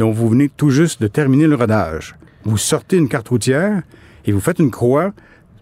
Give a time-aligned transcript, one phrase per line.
[0.00, 2.14] dont vous venez tout juste de terminer le rodage.
[2.44, 3.82] Vous sortez une carte routière
[4.24, 5.12] et vous faites une croix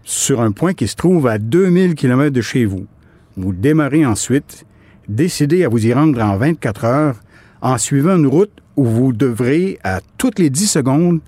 [0.05, 2.87] sur un point qui se trouve à 2000 km de chez vous.
[3.35, 4.65] Vous démarrez ensuite,
[5.09, 7.15] décidez à vous y rendre en 24 heures
[7.61, 11.19] en suivant une route où vous devrez, à toutes les 10 secondes,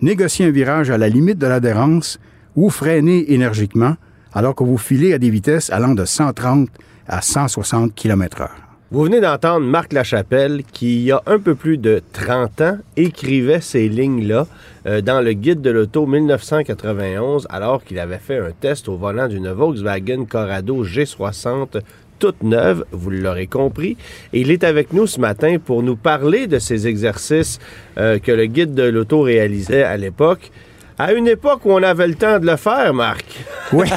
[0.00, 2.18] négocier un virage à la limite de l'adhérence
[2.56, 3.94] ou freiner énergiquement
[4.32, 6.68] alors que vous filez à des vitesses allant de 130
[7.06, 8.65] à 160 km/h.
[8.92, 12.78] Vous venez d'entendre Marc Lachapelle qui, il y a un peu plus de 30 ans,
[12.96, 14.46] écrivait ces lignes-là
[14.86, 19.26] euh, dans le guide de l'auto 1991 alors qu'il avait fait un test au volant
[19.26, 21.80] d'une Volkswagen Corrado G60
[22.20, 23.96] toute neuve, vous l'aurez compris.
[24.32, 27.58] Et il est avec nous ce matin pour nous parler de ces exercices
[27.98, 30.52] euh, que le guide de l'auto réalisait à l'époque.
[30.96, 33.26] À une époque où on avait le temps de le faire, Marc.
[33.72, 33.88] Oui,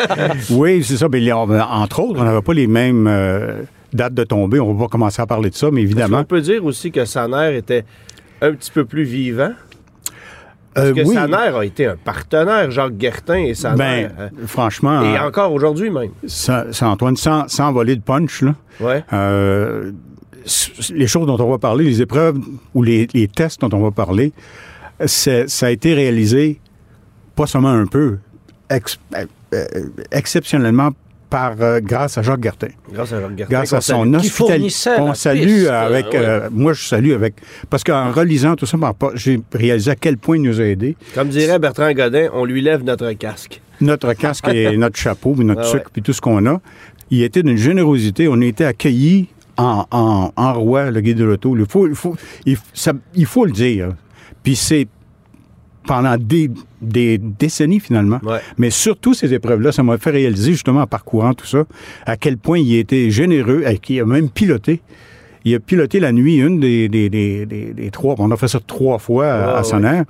[0.50, 1.06] oui c'est ça.
[1.10, 4.60] Mais entre autres, on n'avait pas les mêmes euh, dates de tombée.
[4.60, 6.18] On va pas commencer à parler de ça, mais évidemment.
[6.18, 7.84] On peut dire aussi que Saner était
[8.40, 9.52] un petit peu plus vivant?
[10.74, 11.14] Parce Euh, oui.
[11.14, 13.76] Saner a été un partenaire, Jacques Guertin et Saner.
[13.76, 16.10] Ben, euh, franchement, et encore aujourd'hui même.
[16.26, 19.02] ça, Antoine, sans, sans voler de punch, là, Ouais.
[19.12, 19.90] euh,
[20.90, 22.38] les choses dont on va parler, les épreuves
[22.74, 24.32] ou les, les tests dont on va parler,
[25.06, 26.60] c'est- ça a été réalisé
[27.34, 28.18] pas seulement un peu,
[28.70, 28.98] ex-
[29.52, 29.64] euh,
[30.12, 30.90] exceptionnellement
[31.30, 32.68] par euh, grâce à Jacques Gertin.
[32.92, 33.52] Grâce à Jacques Guertin.
[33.54, 34.90] Grâce à son hospitalité.
[34.98, 36.14] On salue piste, avec.
[36.14, 37.34] euh, euh, moi, je salue avec.
[37.70, 40.96] Parce qu'en relisant tout ça, rapport- j'ai réalisé à quel point il nous a aidés.
[41.14, 43.60] Comme dirait Bertrand Godin, on lui lève notre casque.
[43.80, 45.90] Notre casque et notre chapeau, puis notre Ouais, sucre, ouais.
[45.92, 46.60] puis tout ce qu'on a.
[47.10, 48.28] Il était d'une générosité.
[48.28, 51.56] On a été accueillis en, en, en roi, le guide de l'auto.
[51.56, 52.16] Il faut, il, faut,
[52.46, 53.90] il, ça- il faut le dire.
[54.42, 54.86] Puis c'est
[55.86, 56.50] pendant des,
[56.82, 58.20] des décennies, finalement.
[58.22, 58.40] Ouais.
[58.58, 61.64] Mais surtout ces épreuves-là, ça m'a fait réaliser, justement, en parcourant tout ça,
[62.06, 64.80] à quel point il était généreux, et qu'il a même piloté.
[65.44, 68.16] Il a piloté la nuit, une des, des, des, des- trois.
[68.18, 70.02] On a fait ça trois fois à, Ouais, à Sonner.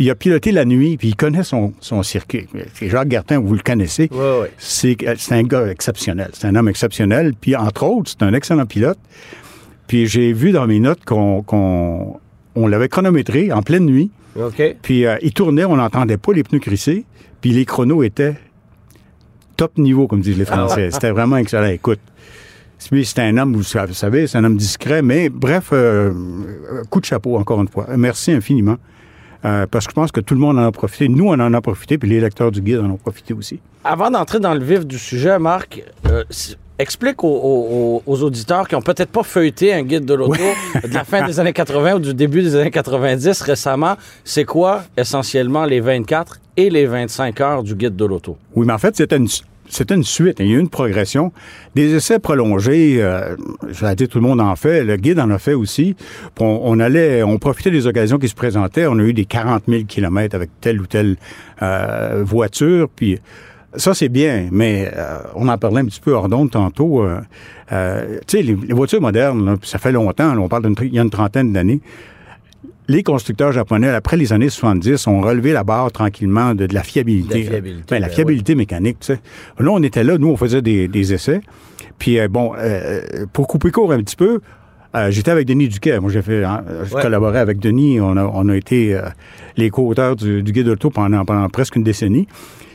[0.00, 2.48] Il a piloté la nuit, puis il connaît son, son circuit.
[2.82, 4.08] Jacques Gartin, vous le connaissez.
[4.10, 4.50] Ouais, ouais.
[4.58, 4.96] C'est
[5.30, 6.30] un gars exceptionnel.
[6.32, 7.34] C'est un homme exceptionnel.
[7.40, 8.98] Puis, entre autres, c'est un excellent pilote.
[9.86, 12.16] Puis, j'ai vu dans mes notes qu'on qu'on-
[12.56, 14.10] on l'avait chronométré en pleine nuit.
[14.36, 14.76] OK.
[14.82, 17.04] Puis, euh, il tournait, on n'entendait pas les pneus crisser.
[17.40, 18.34] Puis, les chronos étaient
[19.56, 20.90] top niveau, comme disent les Ah Français.
[20.90, 21.68] C'était vraiment excellent.
[21.68, 22.00] Écoute,
[22.78, 26.12] c'est un homme, vous savez, c'est un homme discret, mais bref, euh,
[26.90, 27.86] coup de chapeau, encore une fois.
[27.96, 28.76] Merci infiniment.
[29.44, 31.08] Euh, parce que je pense que tout le monde en a profité.
[31.08, 33.60] Nous, on en a profité, puis les lecteurs du guide en ont profité aussi.
[33.84, 36.24] Avant d'entrer dans le vif du sujet, Marc, euh,
[36.78, 40.42] explique aux, aux- aux auditeurs qui ont peut-être pas feuilleté un guide de l'auto
[40.82, 44.82] de la fin des années 80 ou du début des années 90 récemment, c'est quoi
[44.96, 48.38] essentiellement les 24 et les 25 heures du guide de l'auto?
[48.54, 49.28] Oui, mais en fait, c'était une,
[49.68, 50.36] c'était une suite.
[50.40, 51.32] Il y a eu une progression.
[51.74, 53.36] Des essais prolongés, euh,
[53.68, 54.84] je l'ai dit, tout le monde en fait.
[54.84, 55.96] Le guide en a fait aussi.
[56.40, 58.86] On, on allait, on profitait des occasions qui se présentaient.
[58.86, 61.16] On a eu des 40 000 kilomètres avec telle ou telle
[61.62, 62.88] euh, voiture.
[62.94, 63.20] Puis
[63.76, 67.02] ça, c'est bien, mais euh, on en parlait un petit peu hors d'onde tantôt.
[67.02, 67.20] euh,
[67.72, 70.98] euh, tu sais, les, voitures modernes, là, ça fait longtemps, là, on parle d'une y
[70.98, 71.80] a une trentaine d'années.
[72.86, 76.82] Les constructeurs japonais, après les années 70, ont relevé la barre tranquillement de, de la
[76.82, 77.38] fiabilité.
[77.40, 79.20] De la fiabilité, Ben, la ben fiabilité mécanique, tu sais.
[79.58, 81.40] Là, on était là, nous, on faisait des, des essais.
[81.98, 83.00] Puis, euh, bon, euh,
[83.32, 84.40] pour couper court un petit peu,
[84.94, 85.98] euh, j'étais avec Denis Duquet.
[85.98, 87.00] Moi, j'ai fait, hein, je Ouais.
[87.02, 88.00] collaborais avec Denis.
[88.02, 89.02] On a, on a été euh,
[89.56, 92.28] les co-auteurs du, du guide auto pendant, pendant presque une décennie.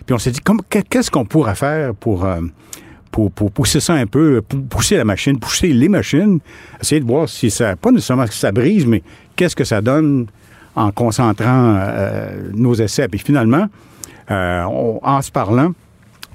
[0.07, 0.39] Puis, on s'est dit,
[0.89, 2.39] qu'est-ce qu'on pourrait faire pour, euh,
[3.11, 6.39] pour, pousser ça un peu, pousser la machine, pousser les machines,
[6.81, 9.01] essayer de voir si ça, pas nécessairement que ça brise, mais
[9.35, 10.27] qu'est-ce que ça donne
[10.75, 13.07] en concentrant euh, nos essais.
[13.07, 13.67] Puis finalement,
[14.31, 15.73] euh, en se parlant,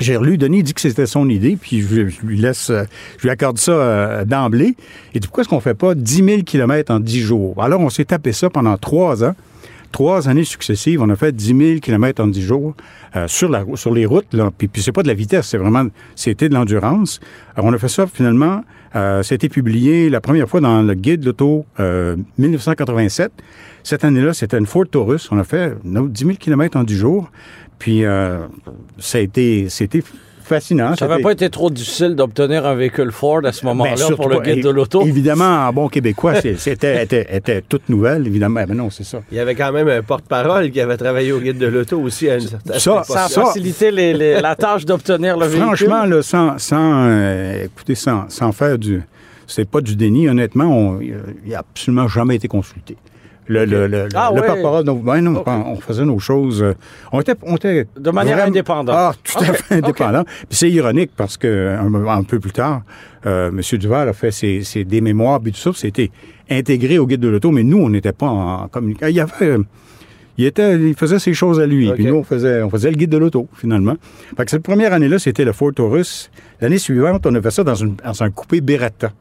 [0.01, 2.85] j'ai relu, Denis dit que c'était son idée, puis je, lui laisse, euh,
[3.19, 4.75] je lui accorde ça d'emblée.
[5.15, 7.63] Il dit, pourquoi est-ce qu'on fait pas 10 000 km en 10 jours?
[7.63, 9.35] Alors, on s'est tapé ça pendant trois ans.
[9.95, 12.75] Trois années successives, on a fait 10 000 km en 10 jours
[13.15, 14.35] euh, sur, la, sur les routes.
[14.35, 14.51] Là.
[14.51, 15.87] Puis, puis c'est pas de la vitesse, c'est vraiment,
[16.17, 17.21] c'était de l'endurance.
[17.55, 18.65] Alors, on a fait ça finalement,
[18.97, 23.31] euh, c'était publié la première fois dans le guide de l'auto euh, 1987.
[23.85, 25.31] Cette année-là, c'était une Ford Taurus.
[25.31, 27.31] On a fait nos 10 000 km en 10 jours.
[27.79, 28.49] Puis, euh,
[28.99, 30.03] ça a été, c'était
[30.45, 30.95] fascinant.
[30.97, 34.29] Ça n'avait pas été trop difficile d'obtenir un véhicule Ford à ce Ben, moment-là pour
[34.29, 35.03] le guide de l'auto?
[35.03, 38.65] Évidemment, en bon québécois, c'était était, était toute nouvelle, évidemment.
[38.69, 39.21] Mais non, c'est ça.
[39.33, 42.29] Il y avait quand même un porte-parole qui avait travaillé au guide de l'auto aussi
[42.31, 43.05] à une certaine Ça, époque.
[43.07, 45.65] Ça a facilité les- les- la tâche d'obtenir le véhicule?
[45.67, 49.03] Franchement, là, sans, sans, euh, écoutez, sans, sans faire du...
[49.47, 51.17] C'est pas du déni, honnêtement, on- il
[51.51, 52.97] n'a absolument jamais été consulté.
[53.47, 54.41] Le, le, le, Ah le
[55.21, 56.63] non, ben on faisait nos choses.
[56.63, 56.73] euh,
[57.13, 58.95] On était, on était De manière vraiment- indépendante.
[58.99, 60.25] Ah, tout à fait indépendant.
[60.25, 62.83] Puis c'est ironique parce que un, un peu plus tard,
[63.27, 63.61] euh, M.
[63.79, 66.11] Duval a fait ses, ses- des mémoires, tout ça, puis c'était
[66.51, 69.09] intégré au guide de l'auto, mais nous, on n'était pas en communication.
[69.09, 69.47] Il y avait.
[69.59, 69.63] euh,
[70.37, 71.93] Il, était, il faisait ses choses à lui.
[71.93, 73.95] Puis nous, on faisait, on faisait le guide de l'auto, finalement.
[74.37, 76.29] Fait que cette première année-là, c'était le Ford Taurus.
[76.61, 79.13] L'année suivante, on a fait ça dans, une, dans un coupé Beretta.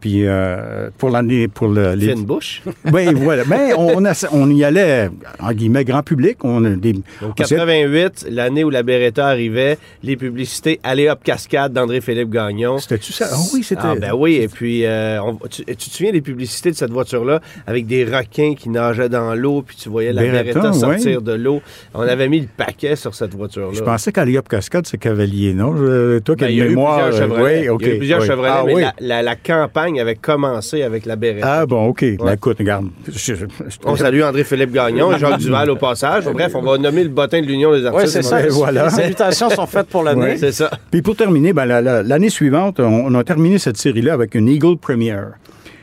[0.00, 2.62] Puis euh, pour l'année, pour le, les, Fine bouche.
[2.90, 3.44] ben voilà.
[3.44, 6.38] Ben on, a- on y allait en guillemets grand public.
[6.44, 6.92] On a des.
[6.94, 7.02] Donc,
[7.38, 12.78] on s'est- 88, l'année où la Beretta arrivait, les publicités Allez Hop Cascade d'André-Philippe Gagnon.
[12.78, 13.26] C'était-tu ça?
[13.30, 13.82] Ah oui, c'était.
[13.84, 16.90] Ah ben oui, et puis euh, on- tu, tu te souviens des publicités de cette
[16.92, 21.22] voiture-là avec des requins qui nageaient dans l'eau, puis tu voyais la Beretta, Beretta sortir
[21.22, 21.60] de l'eau?
[21.94, 23.72] On avait mis le paquet sur cette voiture-là.
[23.74, 25.76] Je pensais qu'Aliop Cascade, c'est Cavalier, non?
[25.76, 27.04] Je- toi qui Ben, as il y a une eu mémoire.
[27.06, 27.60] euh, Chevrolet.
[27.62, 28.26] oui, OK, il y a eu plusieurs oui.
[28.46, 28.82] Ah, mais oui.
[28.82, 31.60] la, la- la campagne avait commencé avec la Beretta.
[31.62, 32.04] Ah bon, OK.
[32.18, 32.86] Ben, écoute, regarde.
[33.08, 33.46] je- je-
[33.84, 36.26] On salue André-Philippe Gagnon et Jacques Duval au passage.
[36.26, 38.12] Bref, on va nommer le bottin de l'Union des Oui, artistes.
[38.12, 38.44] c'est ça.
[38.46, 38.88] Et voilà.
[38.88, 40.20] Les invitations sont faites pour l'année.
[40.20, 40.36] Ouais.
[40.36, 40.70] C'est ça.
[40.90, 44.34] Puis pour terminer, ben, la- la- l'année suivante, on, on a terminé cette série-là avec
[44.34, 45.32] une Eagle Premiere.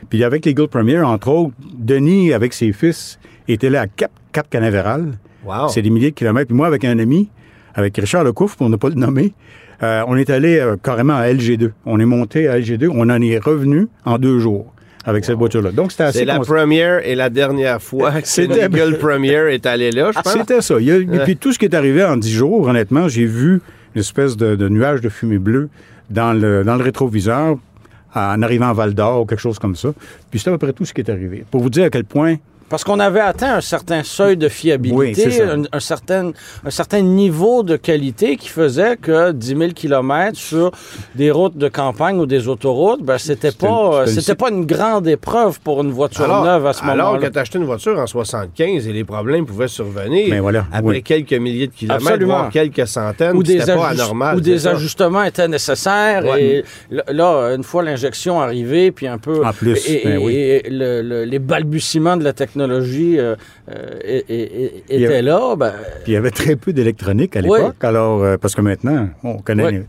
[0.08, 3.18] Puis avec l'Eagle Premiere, entre autres, Denis, avec ses fils,
[3.48, 5.18] était là à Cap, Cap Canaveral.
[5.44, 5.68] Wow.
[5.68, 6.46] C'est des milliers de kilomètres.
[6.48, 7.28] Puis moi, avec un ami,
[7.74, 9.32] avec Richard Lecouf, pour ne pas le nommer,
[9.82, 11.70] euh, on est allé euh, carrément à LG2.
[11.86, 12.88] On est monté à LG2.
[12.92, 14.72] On en est revenu en deux jours
[15.04, 15.70] avec cette voiture-là.
[15.70, 16.18] Donc, c'était assez...
[16.20, 20.32] C'est la première et la dernière fois que Eagle Premiere est allée là, je pense.
[20.32, 20.74] C'était ça.
[20.80, 23.62] Il et puis tout ce qui est arrivé en dix jours, honnêtement, j'ai vu
[23.94, 25.70] une espèce de, de nuage de fumée bleue
[26.10, 27.56] dans le, dans le rétroviseur
[28.14, 29.90] en arrivant à Val d'Or ou quelque chose comme ça.
[30.30, 31.44] Puis c'est à peu près tout ce qui est arrivé.
[31.50, 32.36] Pour vous dire à quel point
[32.68, 36.32] Parce qu'on avait atteint un certain seuil de fiabilité, un, un certain,
[36.64, 40.70] un certain niveau de qualité qui faisait que 10 000 km sur
[41.14, 45.60] des routes de campagne ou des autoroutes, ben, c'était pas, c'était pas une grande épreuve
[45.60, 47.28] pour une voiture Alors, neuve à ce alors moment-là.
[47.28, 50.82] que tu acheté une voiture en 75 et les problèmes pouvaient survenir Ben voilà, après
[50.96, 51.02] oui.
[51.02, 52.34] quelques milliers de kilomètres, Absolument.
[52.38, 54.36] voire quelques centaines, Ou des, c'était pas anormal.
[54.36, 54.72] ou des ça?
[54.72, 56.24] ajustements étaient nécessaires.
[56.24, 56.42] Ouais.
[56.42, 56.64] Et
[57.12, 59.44] là- une fois l'injection arrivée, puis un peu.
[59.44, 60.34] En plus, Et, ben et- oui.
[60.34, 63.36] et le- le- les balbutiements de la technologie euh,
[63.70, 65.54] euh, et- et- et- étaient là.
[65.56, 65.72] Ben,
[66.04, 67.58] Puis il y avait très peu d'électronique à Oui.
[67.58, 67.82] l'époque.
[67.82, 69.80] Alors, euh, parce que maintenant, on connaît Oui.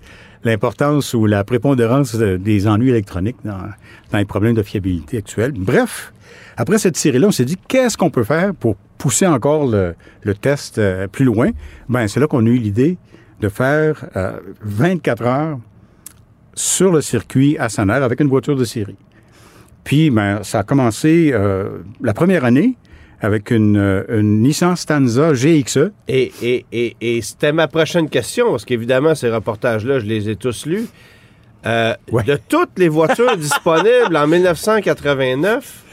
[0.43, 3.57] l'importance ou la prépondérance de- des ennuis électroniques dans,
[4.11, 5.53] dans les problèmes de fiabilité actuels.
[5.55, 6.13] Bref,
[6.57, 10.33] après cette série-là, on s'est dit, qu'est-ce qu'on peut faire pour pousser encore le, le
[10.35, 10.79] test
[11.11, 11.49] plus loin?
[11.87, 12.97] Ben, c'est là qu'on a eu l'idée
[13.41, 15.59] de faire euh, 24 heures
[16.53, 18.97] sur le circuit à Saner avec une voiture de série.
[19.83, 22.75] Puis, ben, ça a commencé euh, la première année
[23.21, 25.91] avec une, euh, une Nissan Stanza GXE.
[26.07, 30.35] Et, et, et, et c'était ma prochaine question, parce qu'évidemment, ces reportages-là, je les ai
[30.35, 30.85] tous lus.
[31.65, 32.23] Euh, Ouais.
[32.23, 35.83] De toutes les voitures disponibles en 1989,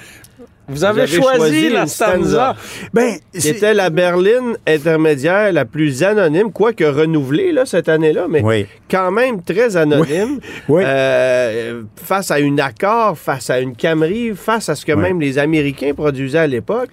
[0.68, 2.16] vous avez, avez choisi, choisi la Stanza.
[2.16, 2.56] Stanza.
[2.92, 8.66] Ben, c'était la berline intermédiaire la plus anonyme, quoique renouvelée là, cette année-là, mais Oui.
[8.90, 10.40] quand même très anonyme.
[10.68, 10.82] Oui.
[10.84, 15.38] Euh, face à une Accord, face à une Camry, face à ce que même les
[15.38, 16.90] Américains produisaient à l'époque.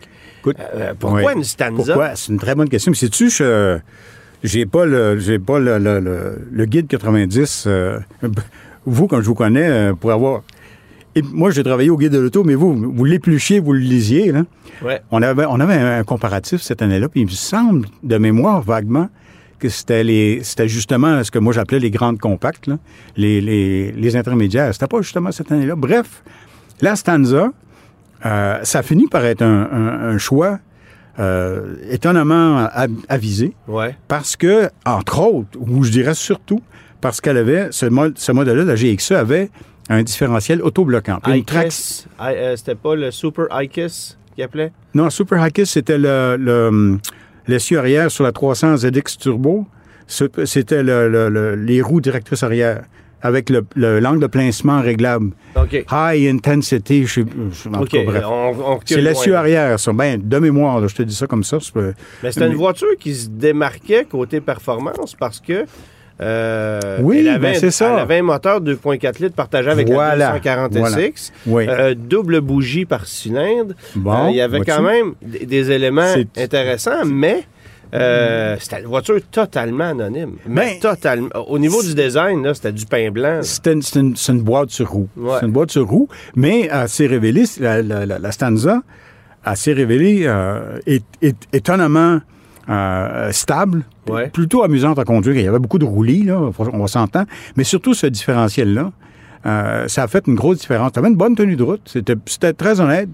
[0.47, 1.93] Euh, pourquoi une Stanza?
[1.93, 2.15] Pourquoi?
[2.15, 2.91] C'est une très bonne question.
[2.91, 3.77] Mais sais-tu, je
[4.43, 7.63] j'ai pas le j'ai pas le, le- le- le guide 90.
[7.67, 7.97] euh,
[8.85, 10.41] vous, quand je vous connais, pour avoir.
[11.15, 14.31] Et moi, j'ai travaillé au guide de l'auto, mais vous, vous l'épluchiez, vous le lisiez,
[14.31, 14.43] là.
[14.83, 15.01] Ouais.
[15.11, 19.09] On avait, on avait un, comparatif cette année-là, puis il me semble, de mémoire vaguement,
[19.59, 22.77] que c'était les c'était justement ce que moi j'appelais les grandes compactes, là,
[23.15, 24.73] les, les, les intermédiaires.
[24.73, 25.75] C'était pas justement cette année-là.
[25.75, 26.23] Bref,
[26.81, 27.49] la Stanza,
[28.25, 30.59] euh, ça finit par être un, un- un choix
[31.19, 32.67] euh, étonnamment
[33.07, 33.95] avisé, Ouais.
[34.07, 36.59] parce que, entre autres, ou je dirais surtout,
[37.01, 39.49] parce qu'elle avait, ce, mo- ce modèle-là, la GXE, avait
[39.89, 41.19] un différentiel autobloquant.
[41.27, 42.19] Une traction- IKIS.
[42.19, 44.71] I- euh, C'était pas le Super IKIS qu'il appelait?
[44.93, 46.99] Non, Super High c'était le, le, hum,
[47.47, 49.65] l'essieu arrière sur la 300 ZX Turbo.
[50.07, 52.83] C'était le- le- le- les roues directrices arrière
[53.21, 55.31] avec le- le- l'angle de pincement réglable.
[55.91, 57.21] High intensity, je
[57.51, 57.89] je- en tout OK.
[57.89, 58.23] cas, bref.
[58.27, 59.93] on- on recule C'est l'essieu arrière, ça.
[59.93, 61.57] Ben, de mémoire, là, je te dis ça comme ça.
[62.21, 65.65] Mais c'était une voiture qui se démarquait côté performance parce que.
[66.21, 67.91] Euh, Oui, elle avait, ben, c'est ça.
[67.93, 71.31] Elle avait un moteur 2.4 litres partagé avec Voilà, la 240SX.
[71.47, 71.65] Oui.
[71.67, 73.73] Euh, double bougie par cylindre.
[73.95, 77.43] Bon, Euh, il y avait quand même des, éléments intéressants, mais
[77.95, 80.37] Euh, c'était une voiture totalement anonyme.
[80.47, 81.29] Mais Ben- totalement.
[81.47, 83.41] Au niveau du design, là, c'était du pain blanc.
[83.43, 85.07] C'était une, boîte sur roue.
[85.15, 85.33] Ouais.
[85.39, 88.81] C'est une boîte sur roue, mais elle s'est révélée, la, la- la- la Stanza,
[89.45, 92.19] elle s'est révélée euh, é- é- étonnamment
[92.69, 94.27] euh, stable, Ouais.
[94.29, 95.35] plutôt amusante à conduire.
[95.35, 98.91] Il y avait beaucoup de roulis, là, on va s'entendre, mais surtout ce différentiel-là,
[99.45, 100.91] euh, ça a fait une grosse différence.
[100.95, 103.09] Ça avait une bonne tenue de route, c'était c'était très honnête.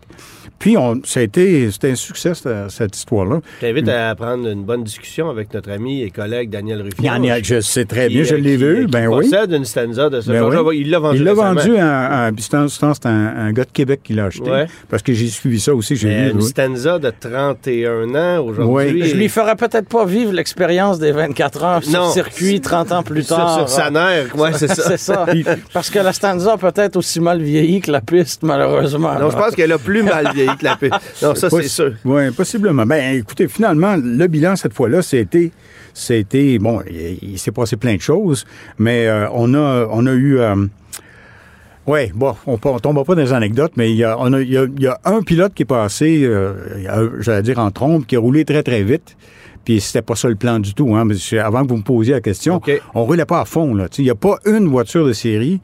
[0.57, 3.39] Puis, on, ça a été, c'était un succès, cette, cette histoire-là.
[3.61, 7.41] Je t'invite à prendre une bonne discussion avec notre ami et collègue Daniel en a-
[7.41, 9.23] je sais très qui, bien, je l'ai qui- vu, qui ben oui.
[9.29, 10.65] possède une stanza de ce Ben genre.
[10.65, 10.79] oui.
[10.81, 13.71] Il l'a vendu Il l'a vendu à, c'est un, un- c'est un- un gars de
[13.71, 14.51] Québec qui l'a acheté.
[14.51, 14.65] Ouais.
[14.89, 16.31] Parce que j'ai suivi ça aussi, j'ai Mais vu.
[16.31, 16.43] une oui.
[16.43, 19.01] stanza de 31 ans aujourd'hui.
[19.01, 19.09] Oui.
[19.09, 22.11] Je lui ferais peut-être pas vivre l'expérience des 24 heures sur Non.
[22.11, 23.59] circuit 30 ans plus sur, tard.
[23.59, 24.35] sur sa nerf.
[24.37, 24.83] Ouais, c'est ça.
[24.89, 25.25] C'est ça.
[25.73, 29.17] Parce que la stanza a peut-être aussi mal vieilli que la piste, malheureusement.
[29.19, 30.93] Non, je pense qu'elle a plus mal vieilli que la piste.
[31.23, 31.93] Non, ça, c'est sûr.
[32.05, 32.85] Oui, possiblement.
[32.85, 35.51] Ben, écoutez, finalement, le bilan cette fois-là, c'était.
[35.93, 36.59] C'était.
[36.59, 38.45] Bon, il, il s'est passé plein de choses,
[38.77, 40.39] mais euh, on, a, on a eu.
[41.87, 44.41] oui, bon, on ne tombe pas dans les anecdotes, mais il y a, on a-
[44.41, 47.71] il y a- il y a un pilote qui est passé, euh, j'allais dire en
[47.71, 49.15] trompe, qui a roulé très, très vite.
[49.65, 50.95] Puis c'était pas ça le plan du tout.
[50.95, 51.07] Hein,
[51.43, 52.71] avant que vous me posiez la question, OK.
[52.95, 53.73] on roulait pas à fond.
[53.75, 53.87] là.
[53.97, 55.59] Il n'y a pas une voiture de série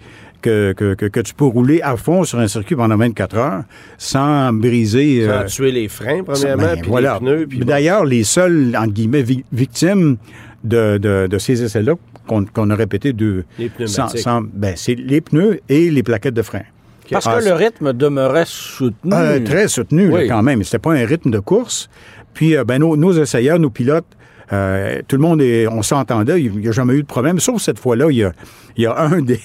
[0.45, 3.63] que, que, que, que tu peux rouler à fond sur un circuit pendant 24 heures
[3.97, 5.25] sans briser...
[5.25, 7.13] Ça euh, tué les freins, premièrement, ben, puis voilà.
[7.13, 7.47] les pneus.
[7.47, 7.65] Puis bon.
[7.65, 10.17] D'ailleurs, les seuls, entre guillemets, vi- victimes
[10.63, 11.93] de, de, de ces essais-là
[12.27, 13.43] qu'on a répété de...
[13.59, 14.27] Les pneumatiques.
[14.53, 16.63] ben, c'est les pneus et les plaquettes de frein.
[17.11, 19.11] Parce Ah, que le rythme demeurait soutenu.
[19.13, 20.63] Euh, très soutenu, là, quand même.
[20.63, 21.89] C'était pas un rythme de course.
[22.33, 24.05] Puis, euh, ben, nos, nos essayeurs, nos pilotes,
[24.53, 26.41] euh, tout le monde, est, on s'entendait.
[26.41, 27.39] Il n'y a jamais eu de problème.
[27.39, 28.31] Sauf cette fois-là, il y a,
[28.77, 29.39] il y a un des,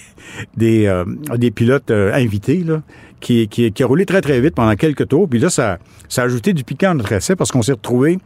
[0.57, 1.05] des, euh,
[1.37, 2.83] des pilotes euh, invités là,
[3.21, 5.29] qui, qui, qui a roulé très, très vite pendant quelques tours.
[5.29, 5.79] Puis là, ça,
[6.09, 8.19] ça a ajouté du piquant à notre essai parce qu'on s'est retrouvé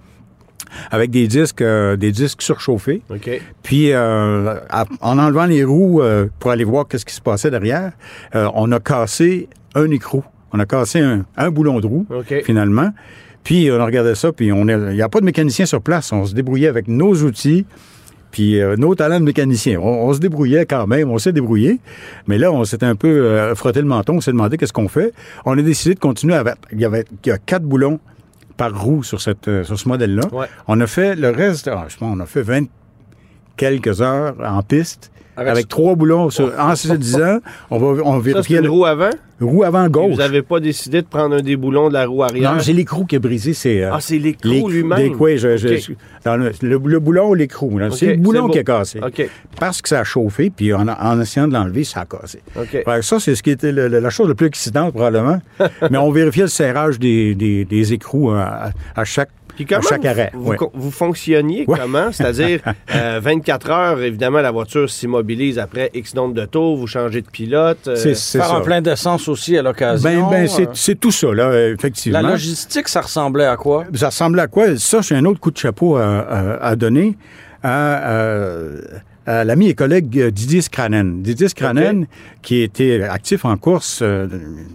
[0.90, 3.02] avec des disques, euh, des disques surchauffés.
[3.62, 7.50] Puis, euh, à- en enlevant les roues euh, pour aller voir qu'est-ce qui se passait
[7.50, 7.92] derrière,
[8.32, 10.24] on a cassé un écrou.
[10.52, 12.06] On a cassé un, un boulon de roue,
[12.44, 12.90] finalement.
[13.44, 15.80] Puis, on a regardé ça, puis on est- il n'y a pas de mécanicien sur
[15.82, 16.12] place.
[16.12, 17.66] On se débrouillait avec nos outils,
[18.30, 19.78] puis euh, nos talents de mécanicien.
[19.80, 21.78] On, on se débrouillait quand même, on s'est débrouillé.
[22.26, 24.88] Mais là, on s'est un peu euh, frotté le menton, on s'est demandé qu'est-ce qu'on
[24.88, 25.12] fait.
[25.44, 26.54] On a décidé de continuer avec...
[26.72, 28.00] Il y avait il y a quatre boulons
[28.56, 30.22] par roue sur, cette, euh, sur ce modèle-là.
[30.32, 30.46] Ouais.
[30.66, 32.66] On a fait le reste, ah, je pense, on a fait 20
[33.56, 35.10] quelques heures en piste.
[35.36, 37.38] Avec- Avec, trois boulons sur, en se disant,
[37.70, 39.10] on va on vérifier une le roue avant.
[39.40, 40.12] roue avant gauche.
[40.12, 42.54] Vous n'avez pas décidé de prendre un des boulons de la roue arrière?
[42.54, 43.52] Non, c'est l'écrou qui a brisé.
[43.52, 45.14] C'est, euh, Ah, c'est l'écrou lui-même?
[45.18, 45.78] oui, je- je- OK.
[45.80, 45.92] je-
[46.24, 47.78] dans le, le- le boulon ou l'écrou.
[47.90, 49.00] c'est le boulon qui a cassé.
[49.58, 52.40] Parce que ça a chauffé, puis en, en essayant de l'enlever, ça a cassé.
[53.02, 55.40] Ça, c'est ce qui était le- la chose la plus excitante, probablement.
[55.90, 60.02] Mais on vérifiait le serrage des, des, des écrous à, à chaque, Puis comment chaque
[60.02, 60.30] vous, arrêt.
[60.34, 60.56] vous, ouais.
[60.56, 61.78] co- vous fonctionniez Ouais.
[61.80, 62.10] comment?
[62.12, 62.60] C'est-à-dire,
[62.94, 67.28] euh, 24 heures, évidemment, la voiture s'immobilise après X nombre de tours, vous changez de
[67.30, 67.86] pilote.
[67.88, 68.56] euh, C'est, c'est Faire ça.
[68.56, 70.08] un plein d'essence aussi à l'occasion.
[70.08, 72.20] Ben, ben, c'est, Euh, c'est tout ça, là, euh, effectivement.
[72.20, 73.84] La logistique, ça ressemblait à quoi?
[73.94, 74.76] Ça ressemblait à quoi?
[74.76, 77.16] Ça, j'ai un autre coup de chapeau à, à- à donner
[77.62, 78.80] à, euh,
[79.26, 81.22] à l'ami et collègue euh, Didier Scranen.
[81.22, 82.06] Didier Scranen,
[82.42, 84.26] qui était actif en course euh,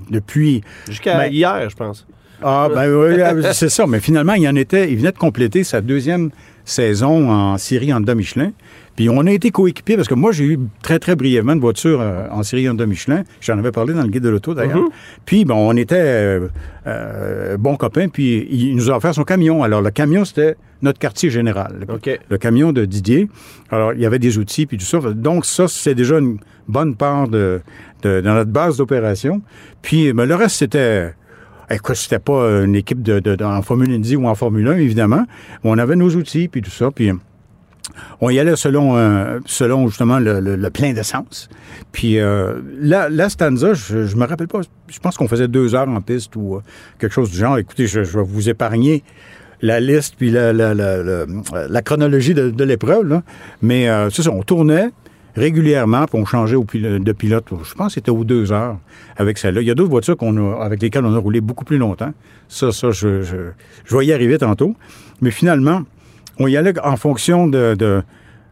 [0.10, 0.62] depuis...
[0.88, 2.08] Jusqu'à Ben, hier, je pense.
[2.42, 3.86] Ah, ben oui, euh, c'est ça.
[3.88, 4.92] Mais finalement, il en était...
[4.92, 6.30] Il venait de compléter sa deuxième
[6.66, 8.52] saison en série Honda Michelin.
[8.96, 12.00] Puis on a été coéquipiers parce que moi, j'ai eu très, très brièvement une voiture
[12.02, 13.24] euh, en série Honda Michelin.
[13.42, 14.78] J'en avais parlé dans le guide de l'auto, d'ailleurs.
[15.26, 16.48] Puis, bon, on était euh,
[16.86, 18.10] euh, bons copains.
[18.10, 19.64] Puis, il nous a offert son camion.
[19.64, 21.86] Alors, le camion, c'était notre quartier général.
[22.30, 23.30] Le- camion de Didier.
[23.72, 25.00] Alors, il y avait des outils, puis tout ça.
[25.00, 27.62] Donc, ça, c'est déjà une bonne part de,
[28.04, 29.42] de- dans notre base d'opération.
[29.82, 31.14] Puis, ben, le reste, c'était...
[31.72, 34.78] Écoute, c'était pas une équipe de, de- de- en Formule Indy ou en Formule 1,
[34.78, 35.26] évidemment.
[35.64, 36.90] On avait nos outils, puis tout ça.
[36.92, 37.12] Puis,
[38.22, 41.50] on y allait selon, euh, selon justement le, le- le plein d'essence.
[41.92, 45.76] Puis euh, la, la stanza, je, je me rappelle pas, je pense qu'on faisait deux
[45.76, 46.60] heures en piste ou euh,
[47.00, 47.58] quelque chose du genre.
[47.58, 49.04] Écoutez, je, je vais vous épargner
[49.62, 53.22] la liste puis la, la, la, chronologie de, de l'épreuve.
[53.62, 54.90] Mais euh, c'est ça, on tournait
[55.36, 57.46] régulièrement, puis on changeait au pil- de pilote.
[57.64, 58.78] Je pense que c'était aux deux heures
[59.18, 59.62] avec celle-là.
[59.62, 62.14] Il y a d'autres voitures qu'on a, avec lesquelles on a roulé beaucoup plus longtemps.
[62.48, 63.36] Ça, ça, je, je,
[63.86, 64.76] je vais y arriver tantôt.
[65.22, 65.82] Mais finalement,
[66.40, 67.76] on y allait en fonction de...
[67.78, 68.02] de,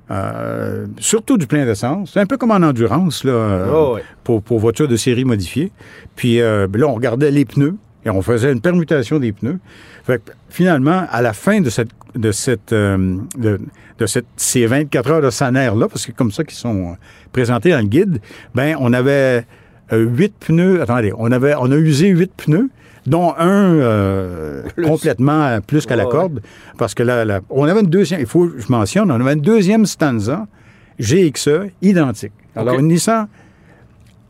[0.10, 2.12] euh, surtout du plein d'essence.
[2.14, 5.72] C'est un peu comme en endurance, là, Oh, pour, pour voitures de série modifiées.
[6.16, 7.76] Puis euh, là, on regardait les pneus
[8.06, 9.60] et on faisait une permutation des pneus.
[10.06, 13.60] Fait que, finalement, à la fin de cette de cette euh, de,
[14.00, 16.96] de cette, ces 24 heures de Sanaire-là, parce que c'est comme ça qu'ils sont euh,
[17.32, 18.20] présentés dans le guide,
[18.56, 19.46] ben on avait
[19.92, 20.82] euh, huit pneus.
[20.82, 22.70] Attendez, on avait on a usé huit pneus.
[23.06, 26.42] dont un euh, complètement plus qu'à la Ouais, corde,
[26.78, 29.34] parce que là, là, on avait une deuxième, il faut que je mentionne, on avait
[29.34, 30.46] une deuxième stanza
[31.00, 32.34] GXE identique.
[32.56, 32.82] Alors, OK.
[32.82, 33.28] une Nissan,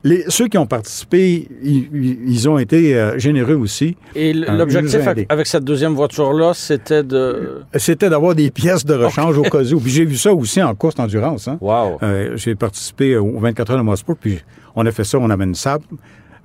[0.07, 3.97] les, ceux qui ont participé, ils, ont été euh, généreux aussi.
[4.15, 7.61] Et il l'objectif avec, cette deuxième voiture-là, c'était de...
[7.75, 9.79] C'était d'avoir des pièces de rechange au cas où.
[9.79, 11.47] Puis j'ai vu ça aussi en course d'endurance.
[11.47, 11.57] Hein.
[11.61, 11.99] Wow.
[12.03, 14.39] Euh, j'ai participé aux 24 heures de Mosport, puis
[14.75, 15.81] on a fait ça, on une Saab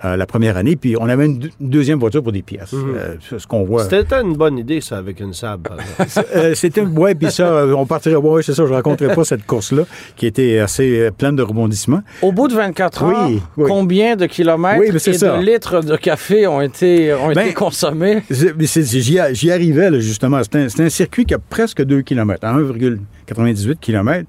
[0.05, 2.75] euh, la première année, puis on avait une, deux- une deuxième voiture pour des pièces.
[2.75, 3.85] Euh, c'est ce qu'on voit.
[3.85, 5.71] C'était une bonne idée, ça, avec une sable.
[6.35, 8.17] Euh, C'était ouais, puis ça, euh, on partirait.
[8.17, 9.83] Ouais, c'est ça, je raconterai pas cette course-là
[10.17, 12.03] qui était assez euh, pleine de rebondissements.
[12.23, 13.65] Au bout de 24 Oui, heures, oui.
[13.69, 15.37] combien de kilomètres Oui, et ça.
[15.39, 18.23] de litres de café ont été, ont Ben, été consommés?
[18.31, 20.41] J'y arrivais, là, justement.
[20.43, 24.27] C'est un, c'est un circuit qui a presque 2 km, à 1,98 km.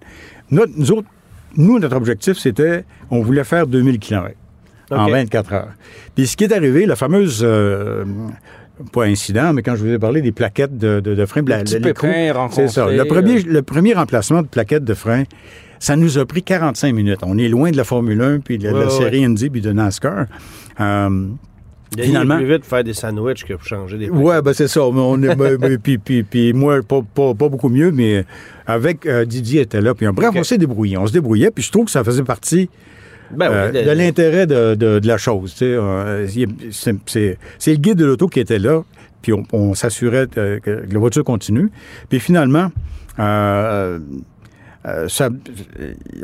[0.52, 1.08] Notre, nous autres,
[1.56, 4.36] nous, notre objectif, c'était, on voulait faire 2000 km
[4.98, 5.12] en OK.
[5.12, 5.70] 24 heures.
[6.16, 8.04] Puis ce qui est arrivé, la fameuse, euh,
[8.92, 11.48] pas incident, mais quand je vous ai parlé des plaquettes de, de, de frein, Le
[11.50, 12.90] la- petit l'écrou, pépin c'est ça.
[12.90, 13.44] Le premier, euh.
[13.48, 15.24] le premier remplacement de plaquettes de frein,
[15.80, 17.20] ça nous a pris 45 minutes.
[17.24, 19.72] On est loin de la Formule 1, puis de, la ouais, série Indy, puis de
[19.72, 20.26] NASCAR.
[20.80, 21.28] Euh,
[21.96, 24.80] Finalement- plus vite faire des sandwichs que pour changer des Ouais, ben c'est ça.
[24.92, 28.26] Mais on est, ben, ben, puis, puis, puis moi, pas, pas, pas beaucoup mieux, mais
[28.66, 29.94] avec euh, Didier était là.
[29.94, 30.98] Puis, bref, on s'est débrouillé.
[30.98, 32.70] On se débrouillait, puis je trouve que ça faisait partie
[33.38, 35.56] Ben oui, euh, de- l'intérêt de, de- de la chose.
[35.62, 36.28] Euh,
[36.72, 37.38] c'est,
[37.68, 38.82] le guide de l'auto qui était là,
[39.22, 41.72] puis on, on s'assurait euh, que, la voiture continue.
[42.10, 42.72] Puis finalement,
[43.20, 44.00] euh,
[45.08, 45.30] ça,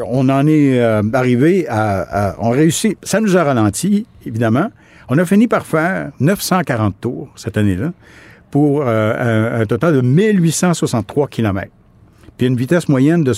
[0.06, 0.80] on en est
[1.14, 2.98] arrivé à, à- On réussit.
[3.04, 4.70] Ça nous a ralenti, évidemment.
[5.08, 7.94] On a fini par faire 940 tours cette année-là
[8.52, 11.72] pour un, un total de 1863 km.
[12.38, 13.34] Puis une vitesse moyenne de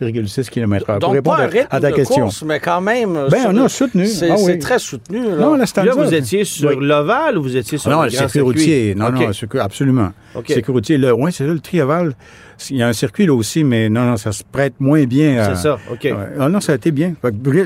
[0.00, 0.86] 77,6 km/h.
[0.92, 2.22] Pour Donc, répondre pas un à- rythme à ta de question.
[2.24, 3.18] course, mais quand même...
[3.30, 4.06] Ben, on a soutenu.
[4.06, 4.58] C'est Ah oui.
[4.58, 5.18] très soutenu.
[5.30, 5.36] Là.
[5.36, 6.76] Non, la là, vous étiez sur Oui.
[6.80, 8.60] l'ovale ou vous étiez sur non, le le grand circuit circuit?
[8.60, 8.94] routier.
[8.94, 9.14] Non, OK.
[9.14, 10.10] non, le circuit- absolument.
[10.34, 10.46] OK.
[10.48, 12.14] Circuit routier, là, oui, c'est là, le Triaval.
[12.68, 15.38] Il y a un circuit là aussi, mais non, non, ça se prête moins bien.
[15.40, 16.06] à- C'est ça, OK.
[16.38, 17.14] Ah non, ça a été bien.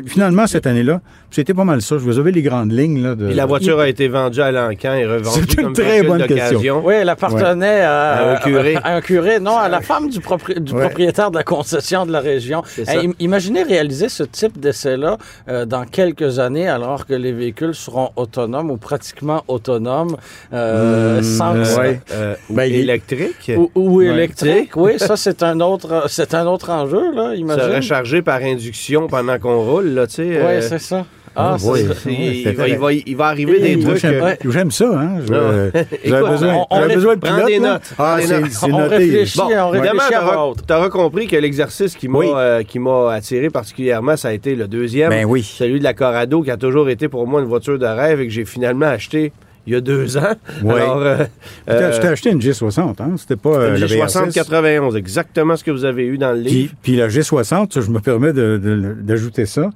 [0.07, 1.01] Finalement, cette année-là,
[1.33, 1.97] c'était pas mal ça.
[1.99, 3.03] Je vous avais les grandes lignes.
[3.03, 3.27] Là, de...
[3.27, 6.25] Puis la voiture a été vendue à l'encan et revendue C'est une comme très bonne
[6.29, 6.81] question.
[6.85, 8.77] Oui, elle appartenait à, À un curé.
[8.77, 10.83] à un curé, non, à la femme du, propri- du Ouais.
[10.83, 12.63] propriétaire de la concession de la région.
[12.89, 15.19] Hey, imaginez réaliser ce type d'essai-là
[15.49, 20.17] euh, dans quelques années, alors que les véhicules seront autonomes ou pratiquement autonomes,
[20.53, 22.01] euh, Hmm, sans euh, Ouais.
[22.13, 23.53] Euh, ou Ben, électrique.
[23.57, 24.07] ou, ou Ouais.
[24.07, 24.77] électriques.
[24.77, 27.35] Oui, ça c'est un autre, c'est un autre enjeu là.
[27.35, 27.63] Imagine.
[27.65, 30.41] serait chargé par induction pendant qu'on roule, là, tu sais.
[30.43, 31.05] Oui, c'est ça.
[31.37, 32.45] Ah, Ah, c'est oui.
[32.47, 33.97] il, va, il, va, il va arriver des trucs.
[33.97, 35.17] j'aime, euh, j'aime ça, hein.
[35.27, 35.87] Je- Ouais.
[36.05, 37.47] J'avais besoin, on- besoin de pilote.
[37.47, 38.97] des notes, Ah, c'est, noté.
[38.97, 39.39] réfléchit.
[39.39, 40.67] Bon, on réfléchit haute.
[40.67, 42.27] t'auras compris que l'exercice qui m'a, Oui.
[42.35, 45.11] euh, qui m'a attiré particulièrement, ça a été le deuxième.
[45.11, 45.43] Ben oui.
[45.43, 48.27] Celui de la Corrado, qui a toujours été pour moi une voiture de rêve et
[48.27, 49.33] que j'ai finalement acheté
[49.67, 50.35] il y a deux ans.
[50.63, 50.75] Oui.
[50.75, 51.17] Alors, euh,
[51.71, 53.13] euh, Je t'ai acheté une G60, hein.
[53.17, 54.35] C'était pas euh, une le G60 VR6.
[54.35, 56.71] 91, exactement ce que vous avez eu dans le livre.
[56.83, 59.71] Puis, puis la G60, ça, je me permets d'ajouter ça.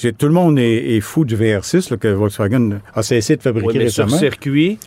[0.00, 3.42] J'ai- tout le monde est, est fou du VR6 là, que Volkswagen a cessé de
[3.42, 4.18] fabriquer Oui, mais sur récemment.
[4.20, 4.78] circuit,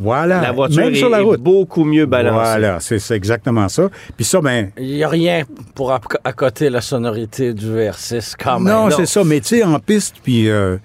[0.00, 0.40] Voilà.
[0.40, 1.40] la voiture Même est, sur la est route.
[1.40, 2.34] beaucoup mieux balancée.
[2.36, 3.90] Voilà, c'est c'est exactement ça.
[4.16, 8.58] Puis ça, ben, Il n'y a rien pour acc- accoter la sonorité du VR6 quand
[8.60, 8.72] même.
[8.72, 8.96] non, non.
[8.96, 9.22] c'est ça.
[9.24, 10.78] Mais tu sais, en piste, puis euh,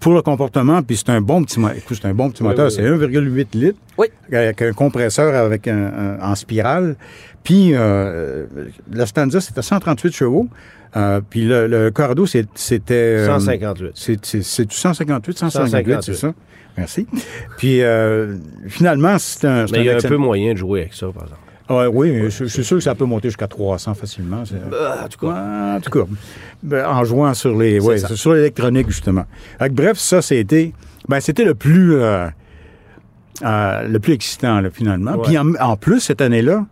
[0.00, 1.76] pour le comportement, puis c'est un bon petit moteur.
[1.90, 2.66] C'est un bon petit Oui, moteur.
[2.66, 3.78] oui, c'est 1,8 litres.
[3.98, 4.06] Oui.
[4.32, 6.96] Avec un compresseur avec un, un- en spirale.
[7.42, 8.46] Puis euh,
[8.92, 10.48] la Stanza, c'était 138 chevaux.
[10.96, 12.92] Euh, puis le, le Corrado, c'était...
[12.92, 13.90] euh, 158.
[13.94, 16.02] C'est, c'est, c'est 158, 158, 158.
[16.02, 16.32] c'est ça?
[16.78, 17.06] Merci.
[17.58, 19.66] Puis, euh, finalement, c'est un...
[19.72, 21.40] Mais il y a un excellent- peu moyen de jouer avec ça, par exemple.
[21.68, 24.44] Ah, oui, je, je suis sûr que ça peut monter jusqu'à 300 facilement.
[24.52, 26.04] Euh, en tout cas, en tout cas,
[26.62, 29.24] ben, en jouant sur les, ouais, sur l'électronique justement.
[29.72, 30.72] Bref, ça c'était,
[31.08, 32.28] ben c'était le plus, euh,
[33.44, 35.16] euh, le plus excitant là, finalement.
[35.16, 35.22] Ouais.
[35.24, 36.64] Puis en, en plus cette année-là,